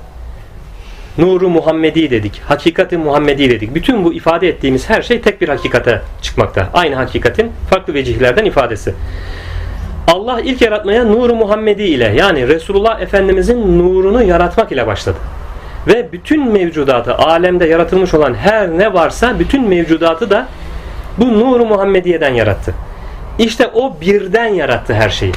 Nuru 1.18 1.48
Muhammedi 1.48 2.10
dedik. 2.10 2.42
Hakikati 2.48 2.96
Muhammedi 2.96 3.50
dedik. 3.50 3.74
Bütün 3.74 4.04
bu 4.04 4.12
ifade 4.12 4.48
ettiğimiz 4.48 4.90
her 4.90 5.02
şey 5.02 5.20
tek 5.20 5.40
bir 5.40 5.48
hakikate 5.48 6.02
çıkmakta. 6.22 6.68
Aynı 6.74 6.94
hakikatin 6.94 7.52
farklı 7.70 7.94
vecihlerden 7.94 8.44
ifadesi. 8.44 8.94
Allah 10.08 10.40
ilk 10.40 10.62
yaratmaya 10.62 11.04
nuru 11.04 11.34
Muhammedi 11.34 11.82
ile 11.82 12.12
yani 12.16 12.48
Resulullah 12.48 13.00
Efendimizin 13.00 13.78
nurunu 13.78 14.22
yaratmak 14.22 14.72
ile 14.72 14.86
başladı. 14.86 15.18
Ve 15.86 16.12
bütün 16.12 16.52
mevcudatı, 16.52 17.14
alemde 17.14 17.66
yaratılmış 17.66 18.14
olan 18.14 18.34
her 18.34 18.68
ne 18.68 18.94
varsa 18.94 19.38
bütün 19.38 19.68
mevcudatı 19.68 20.30
da 20.30 20.46
bu 21.18 21.40
nuru 21.40 21.64
Muhammediye'den 21.66 22.34
yarattı. 22.34 22.74
İşte 23.38 23.66
o 23.74 24.00
birden 24.00 24.48
yarattı 24.48 24.94
her 24.94 25.10
şeyi. 25.10 25.32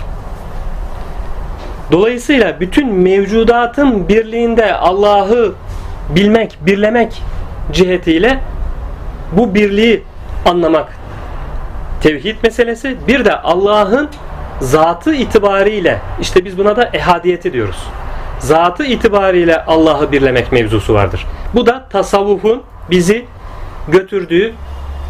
Dolayısıyla 1.94 2.60
bütün 2.60 2.94
mevcudatın 2.94 4.08
birliğinde 4.08 4.76
Allah'ı 4.76 5.54
bilmek, 6.10 6.58
birlemek 6.62 7.22
cihetiyle 7.72 8.40
bu 9.32 9.56
birliği 9.56 10.04
anlamak 10.46 10.94
tevhid 12.02 12.36
meselesi. 12.44 12.98
Bir 13.08 13.26
de 13.26 13.42
Allah'ın 13.42 14.10
zatı 14.62 15.14
itibariyle 15.14 16.00
işte 16.22 16.46
biz 16.46 16.58
buna 16.58 16.76
da 16.76 16.90
ehadiyeti 16.94 17.54
diyoruz. 17.54 17.88
Zatı 18.40 18.86
itibariyle 18.86 19.66
Allah'ı 19.66 20.12
birlemek 20.12 20.52
mevzusu 20.52 20.94
vardır. 20.94 21.26
Bu 21.56 21.66
da 21.66 21.86
tasavvufun 21.90 22.64
bizi 22.90 23.26
götürdüğü 23.88 24.54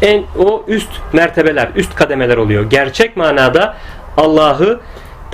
en 0.02 0.22
o 0.38 0.64
üst 0.68 0.90
mertebeler, 1.12 1.68
üst 1.76 1.94
kademeler 1.94 2.36
oluyor. 2.36 2.70
Gerçek 2.70 3.16
manada 3.16 3.74
Allah'ı 4.16 4.80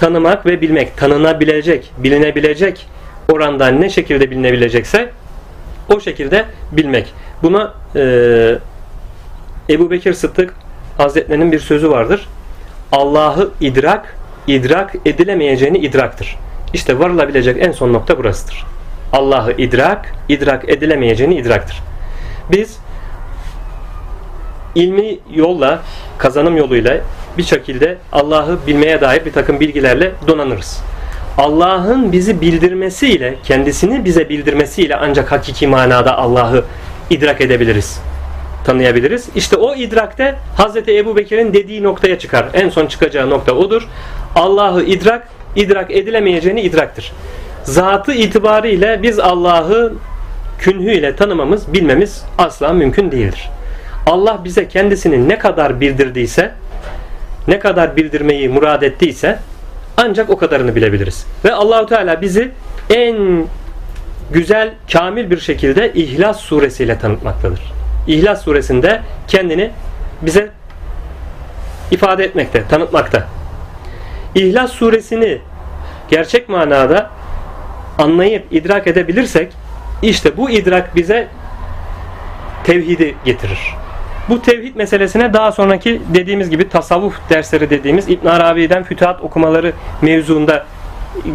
tanımak 0.01 0.47
ve 0.47 0.61
bilmek, 0.61 0.97
tanınabilecek, 0.97 1.93
bilinebilecek 1.99 2.87
oranda 3.29 3.69
ne 3.69 3.91
şekilde 3.91 4.31
bilinebilecekse 4.31 5.11
o 5.89 6.01
şekilde 6.01 6.45
bilmek. 6.73 7.15
Buna 7.43 7.75
e, 7.97 8.59
Ebu 9.71 9.91
Bekir 9.91 10.13
Sıddık 10.13 10.55
Hazretlerinin 10.99 11.53
bir 11.53 11.59
sözü 11.59 11.91
vardır. 11.91 12.29
Allah'ı 12.93 13.51
idrak, 13.61 14.17
idrak 14.47 14.95
edilemeyeceğini 15.05 15.79
idraktır. 15.79 16.37
İşte 16.75 16.99
varılabilecek 16.99 17.57
en 17.67 17.73
son 17.73 17.93
nokta 17.93 18.19
burasıdır. 18.19 18.67
Allah'ı 19.13 19.53
idrak, 19.53 20.15
idrak 20.29 20.69
edilemeyeceğini 20.69 21.35
idraktır. 21.35 21.81
Biz 22.53 22.79
ilmi 24.75 25.19
yolla, 25.35 25.83
kazanım 26.19 26.57
yoluyla 26.57 27.01
bir 27.39 27.43
şekilde 27.43 27.97
Allah'ı 28.13 28.59
bilmeye 28.67 29.01
dair 29.01 29.25
bir 29.25 29.33
takım 29.33 29.61
bilgilerle 29.61 30.13
donanırız. 30.27 30.81
Allah'ın 31.39 32.13
bizi 32.13 32.41
bildirmesiyle, 32.41 33.37
kendisini 33.45 34.05
bize 34.05 34.29
bildirmesiyle 34.29 34.97
ancak 34.97 35.33
hakiki 35.33 35.67
manada 35.67 36.19
Allah'ı 36.19 36.65
idrak 37.11 37.41
edebiliriz, 37.41 38.01
tanıyabiliriz. 38.65 39.29
İşte 39.35 39.57
o 39.57 39.75
idrakte 39.75 40.35
Hazreti 40.57 40.99
Ebu 40.99 41.17
Bekir'in 41.17 41.55
dediği 41.55 41.83
noktaya 41.83 42.19
çıkar. 42.19 42.47
En 42.53 42.69
son 42.69 42.87
çıkacağı 42.87 43.31
nokta 43.31 43.53
odur. 43.53 43.89
Allah'ı 44.35 44.83
idrak, 44.83 45.29
idrak 45.57 45.91
edilemeyeceğini 45.91 46.61
idraktır. 46.61 47.13
Zatı 47.65 48.13
itibariyle 48.13 49.01
biz 49.03 49.19
Allah'ı 49.19 49.93
künhüyle 50.59 51.17
tanımamız, 51.17 51.73
bilmemiz 51.73 52.25
asla 52.39 52.73
mümkün 52.73 53.13
değildir. 53.13 53.51
Allah 54.07 54.41
bize 54.45 54.69
kendisini 54.69 55.29
ne 55.29 55.39
kadar 55.39 55.81
bildirdiyse, 55.81 56.53
ne 57.49 57.59
kadar 57.59 57.97
bildirmeyi 57.97 58.49
murad 58.49 58.83
ettiyse 58.83 59.39
ancak 59.97 60.31
o 60.31 60.37
kadarını 60.37 60.77
bilebiliriz. 60.77 61.27
Ve 61.45 61.53
Allahu 61.53 61.87
Teala 61.87 62.21
bizi 62.21 62.51
en 62.91 63.47
güzel, 64.33 64.75
kamil 64.93 65.31
bir 65.31 65.41
şekilde 65.41 65.93
İhlas 65.93 66.41
suresiyle 66.41 66.99
tanıtmaktadır. 66.99 67.61
İhlas 68.07 68.43
suresinde 68.45 69.01
kendini 69.29 69.71
bize 70.23 70.51
ifade 71.91 72.25
etmekte, 72.25 72.63
tanıtmakta. 72.69 73.27
İhlas 74.35 74.73
suresini 74.73 75.39
gerçek 76.11 76.49
manada 76.49 77.11
anlayıp 77.99 78.47
idrak 78.51 78.87
edebilirsek 78.87 79.53
işte 80.03 80.37
bu 80.37 80.51
idrak 80.51 80.97
bize 80.97 81.29
tevhidi 82.65 83.15
getirir. 83.25 83.75
Bu 84.31 84.43
tevhid 84.43 84.77
meselesine 84.77 85.33
daha 85.33 85.53
sonraki 85.53 86.03
dediğimiz 86.15 86.51
gibi 86.51 86.69
tasavvuf 86.69 87.15
dersleri 87.31 87.71
dediğimiz 87.71 88.09
İbn 88.09 88.27
Arabi'den 88.27 88.83
fütuhat 88.83 89.21
okumaları 89.21 89.73
mevzuunda 90.03 90.67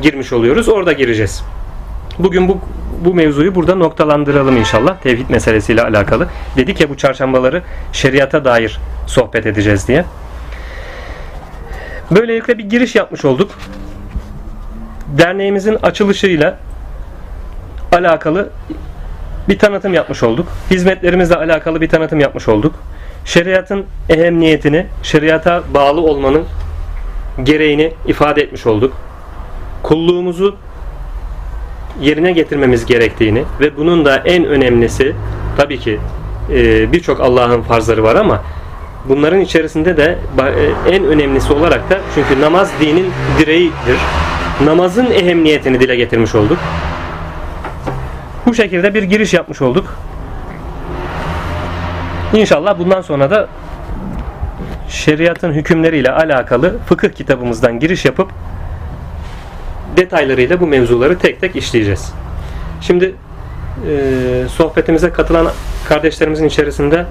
girmiş 0.02 0.34
oluyoruz. 0.34 0.70
Orada 0.70 0.92
gireceğiz. 0.92 1.44
Bugün 2.20 2.48
bu 2.48 2.60
bu 3.06 3.14
mevzuyu 3.14 3.56
burada 3.56 3.76
noktalandıralım 3.76 4.58
inşallah 4.58 4.98
tevhid 4.98 5.30
meselesiyle 5.30 5.84
alakalı. 5.84 6.28
Dedik 6.58 6.82
ya 6.82 6.90
bu 6.90 6.98
çarşambaları 6.98 7.64
şeriata 7.94 8.46
dair 8.46 8.80
sohbet 9.08 9.46
edeceğiz 9.46 9.88
diye. 9.88 10.06
Böylelikle 12.12 12.58
bir 12.58 12.70
giriş 12.70 12.96
yapmış 12.96 13.26
olduk. 13.26 13.52
Derneğimizin 15.18 15.78
açılışıyla 15.84 16.58
alakalı 17.92 18.50
bir 19.50 19.60
tanıtım 19.60 19.94
yapmış 19.94 20.24
olduk. 20.24 20.48
Hizmetlerimizle 20.72 21.36
alakalı 21.36 21.82
bir 21.82 21.90
tanıtım 21.90 22.20
yapmış 22.20 22.48
olduk. 22.48 22.74
Şeriatın 23.26 23.86
ehemmiyetini, 24.10 24.86
şeriata 25.04 25.64
bağlı 25.74 26.02
olmanın 26.02 26.44
gereğini 27.44 27.94
ifade 28.08 28.42
etmiş 28.42 28.66
olduk. 28.66 28.94
Kulluğumuzu 29.84 30.56
yerine 32.02 32.32
getirmemiz 32.32 32.86
gerektiğini 32.86 33.44
ve 33.60 33.78
bunun 33.78 34.06
da 34.06 34.18
en 34.18 34.46
önemlisi 34.46 35.16
tabii 35.58 35.80
ki 35.80 36.00
e, 36.52 36.92
birçok 36.92 37.22
Allah'ın 37.22 37.62
farzları 37.62 38.04
var 38.04 38.16
ama 38.16 38.42
bunların 39.10 39.40
içerisinde 39.40 39.98
de 39.98 40.18
e, 40.40 40.92
en 40.96 41.06
önemlisi 41.06 41.54
olarak 41.54 41.90
da 41.90 42.00
çünkü 42.16 42.42
namaz 42.42 42.72
dinin 42.82 43.12
direğidir. 43.40 43.98
Namazın 44.66 45.06
ehemmiyetini 45.06 45.80
dile 45.80 45.96
getirmiş 45.96 46.36
olduk. 46.36 46.58
Bu 48.46 48.54
şekilde 48.54 48.94
bir 48.94 49.04
giriş 49.04 49.34
yapmış 49.34 49.62
olduk. 49.62 49.96
İnşallah 52.34 52.80
bundan 52.80 53.02
sonra 53.02 53.32
da 53.32 53.48
şeriatın 54.90 55.54
hükümleriyle 55.54 56.12
alakalı 56.12 56.78
fıkıh 56.80 57.10
kitabımızdan 57.10 57.80
giriş 57.80 58.06
yapıp 58.06 58.32
detaylarıyla 59.98 60.60
bu 60.60 60.68
mevzuları 60.68 61.20
tek 61.20 61.42
tek 61.42 61.56
işleyeceğiz. 61.56 62.14
Şimdi 62.82 63.16
e, 63.88 64.48
sohbetimize 64.50 65.10
katılan 65.10 65.48
kardeşlerimizin 65.88 66.46
içerisinde 66.46 67.06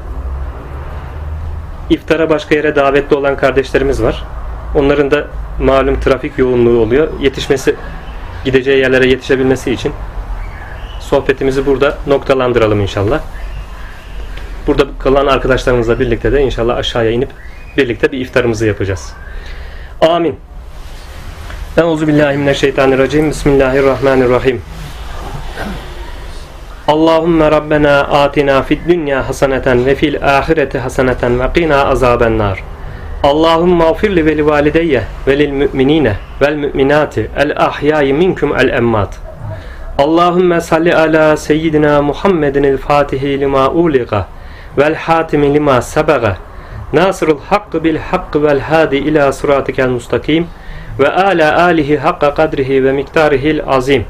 iftara 1.90 2.30
başka 2.30 2.54
yere 2.54 2.76
davetli 2.76 3.16
olan 3.16 3.36
kardeşlerimiz 3.36 4.02
var. 4.02 4.24
Onların 4.74 5.10
da 5.10 5.26
malum 5.60 6.00
trafik 6.00 6.38
yoğunluğu 6.38 6.78
oluyor. 6.78 7.08
Yetişmesi, 7.20 7.74
gideceği 8.44 8.78
yerlere 8.78 9.08
yetişebilmesi 9.08 9.70
için 9.72 9.92
sohbetimizi 11.04 11.66
burada 11.66 11.98
noktalandıralım 12.06 12.80
inşallah. 12.80 13.20
Burada 14.66 14.86
kalan 14.98 15.26
arkadaşlarımızla 15.26 16.00
birlikte 16.00 16.32
de 16.32 16.42
inşallah 16.42 16.76
aşağıya 16.76 17.10
inip 17.10 17.28
birlikte 17.76 18.12
bir 18.12 18.18
iftarımızı 18.18 18.66
yapacağız. 18.66 19.12
Amin. 20.00 20.36
Euzu 21.76 22.08
billahi 22.08 22.36
mineşşeytanirracim. 22.36 23.30
Bismillahirrahmanirrahim. 23.30 24.62
Allahumme 26.88 27.50
Rabbena 27.50 28.00
atina 28.00 28.62
fid 28.62 28.78
dünya 28.88 29.28
haseneten 29.28 29.86
ve 29.86 29.94
fil 29.94 30.38
ahireti 30.38 30.78
haseneten 30.78 31.40
ve 31.40 31.52
qina 31.54 31.84
azaben 31.84 32.38
nar. 32.38 32.64
Allahumme 33.22 33.90
gfirli 33.90 34.26
ve 34.26 34.36
li 34.36 34.46
valideyye 34.46 35.02
ve 35.26 35.38
lil 35.38 35.50
müminine 35.50 36.16
vel 36.40 36.54
müminati 36.54 37.30
el 37.36 37.52
ahyayi 37.56 38.12
minkum 38.12 38.56
el 38.56 38.68
emmat. 38.68 39.18
Allahümme 39.98 40.60
salli 40.60 40.94
ala 40.94 41.36
seyyidina 41.36 42.02
Muhammedin 42.02 42.62
el 42.64 42.78
fatihi 42.78 43.40
lima 43.40 43.70
uliqa 43.70 44.26
vel 44.78 44.94
hatimi 44.94 45.54
lima 45.54 45.82
sebaga 45.82 46.36
nasırul 46.92 47.38
hakkı 47.50 47.84
bil 47.84 47.96
hakkı 47.98 48.42
vel 48.42 48.60
hadi 48.60 48.96
ila 48.96 49.32
sıratikel 49.32 49.88
mustakim 49.88 50.46
ve 50.98 51.08
ala 51.08 51.62
alihi 51.62 51.98
hakka 51.98 52.34
kadrihi 52.34 52.84
ve 52.84 52.92
miktarihil 52.92 53.60
azim. 53.66 54.04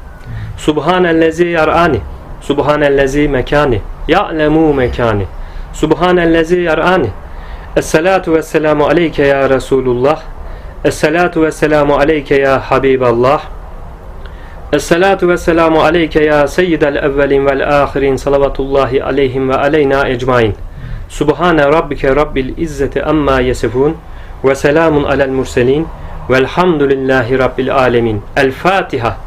Subhanellezi 0.57 1.45
yar'ani 1.45 1.99
subhanellezi 2.41 3.27
mekani 3.27 3.81
ya'lemu 4.07 4.73
mekani 4.73 5.25
subhanellezi 5.73 6.61
yar'ani. 6.61 7.09
Esselatu 7.75 8.33
vesselamu 8.33 8.87
aleyke 8.87 9.23
ya 9.27 9.49
Resulullah 9.49 10.21
Esselatu 10.83 11.43
ve 11.43 11.51
selamu 11.51 11.95
aleyke 11.95 12.35
ya 12.35 12.71
Habiballah. 12.71 13.54
Esselatu 14.75 15.29
ve 15.29 15.37
selamu 15.37 15.83
aleyke 15.83 16.23
ya 16.23 16.47
seyyidel 16.47 16.95
evvelin 16.95 17.45
vel 17.45 17.83
ahirin 17.83 18.15
salavatullahi 18.15 19.03
aleyhim 19.03 19.49
ve 19.49 19.55
aleyna 19.55 20.07
ecmain. 20.07 20.53
Subhane 21.09 21.63
rabbike 21.63 22.15
rabbil 22.15 22.57
izzeti 22.57 23.03
amma 23.03 23.39
yesifun 23.41 23.95
ve 24.43 24.55
selamun 24.55 25.03
alel 25.03 25.29
murselin 25.29 25.87
velhamdülillahi 26.29 27.39
rabbil 27.39 27.75
alemin. 27.75 28.21
El 28.35 28.51
Fatiha. 28.51 29.17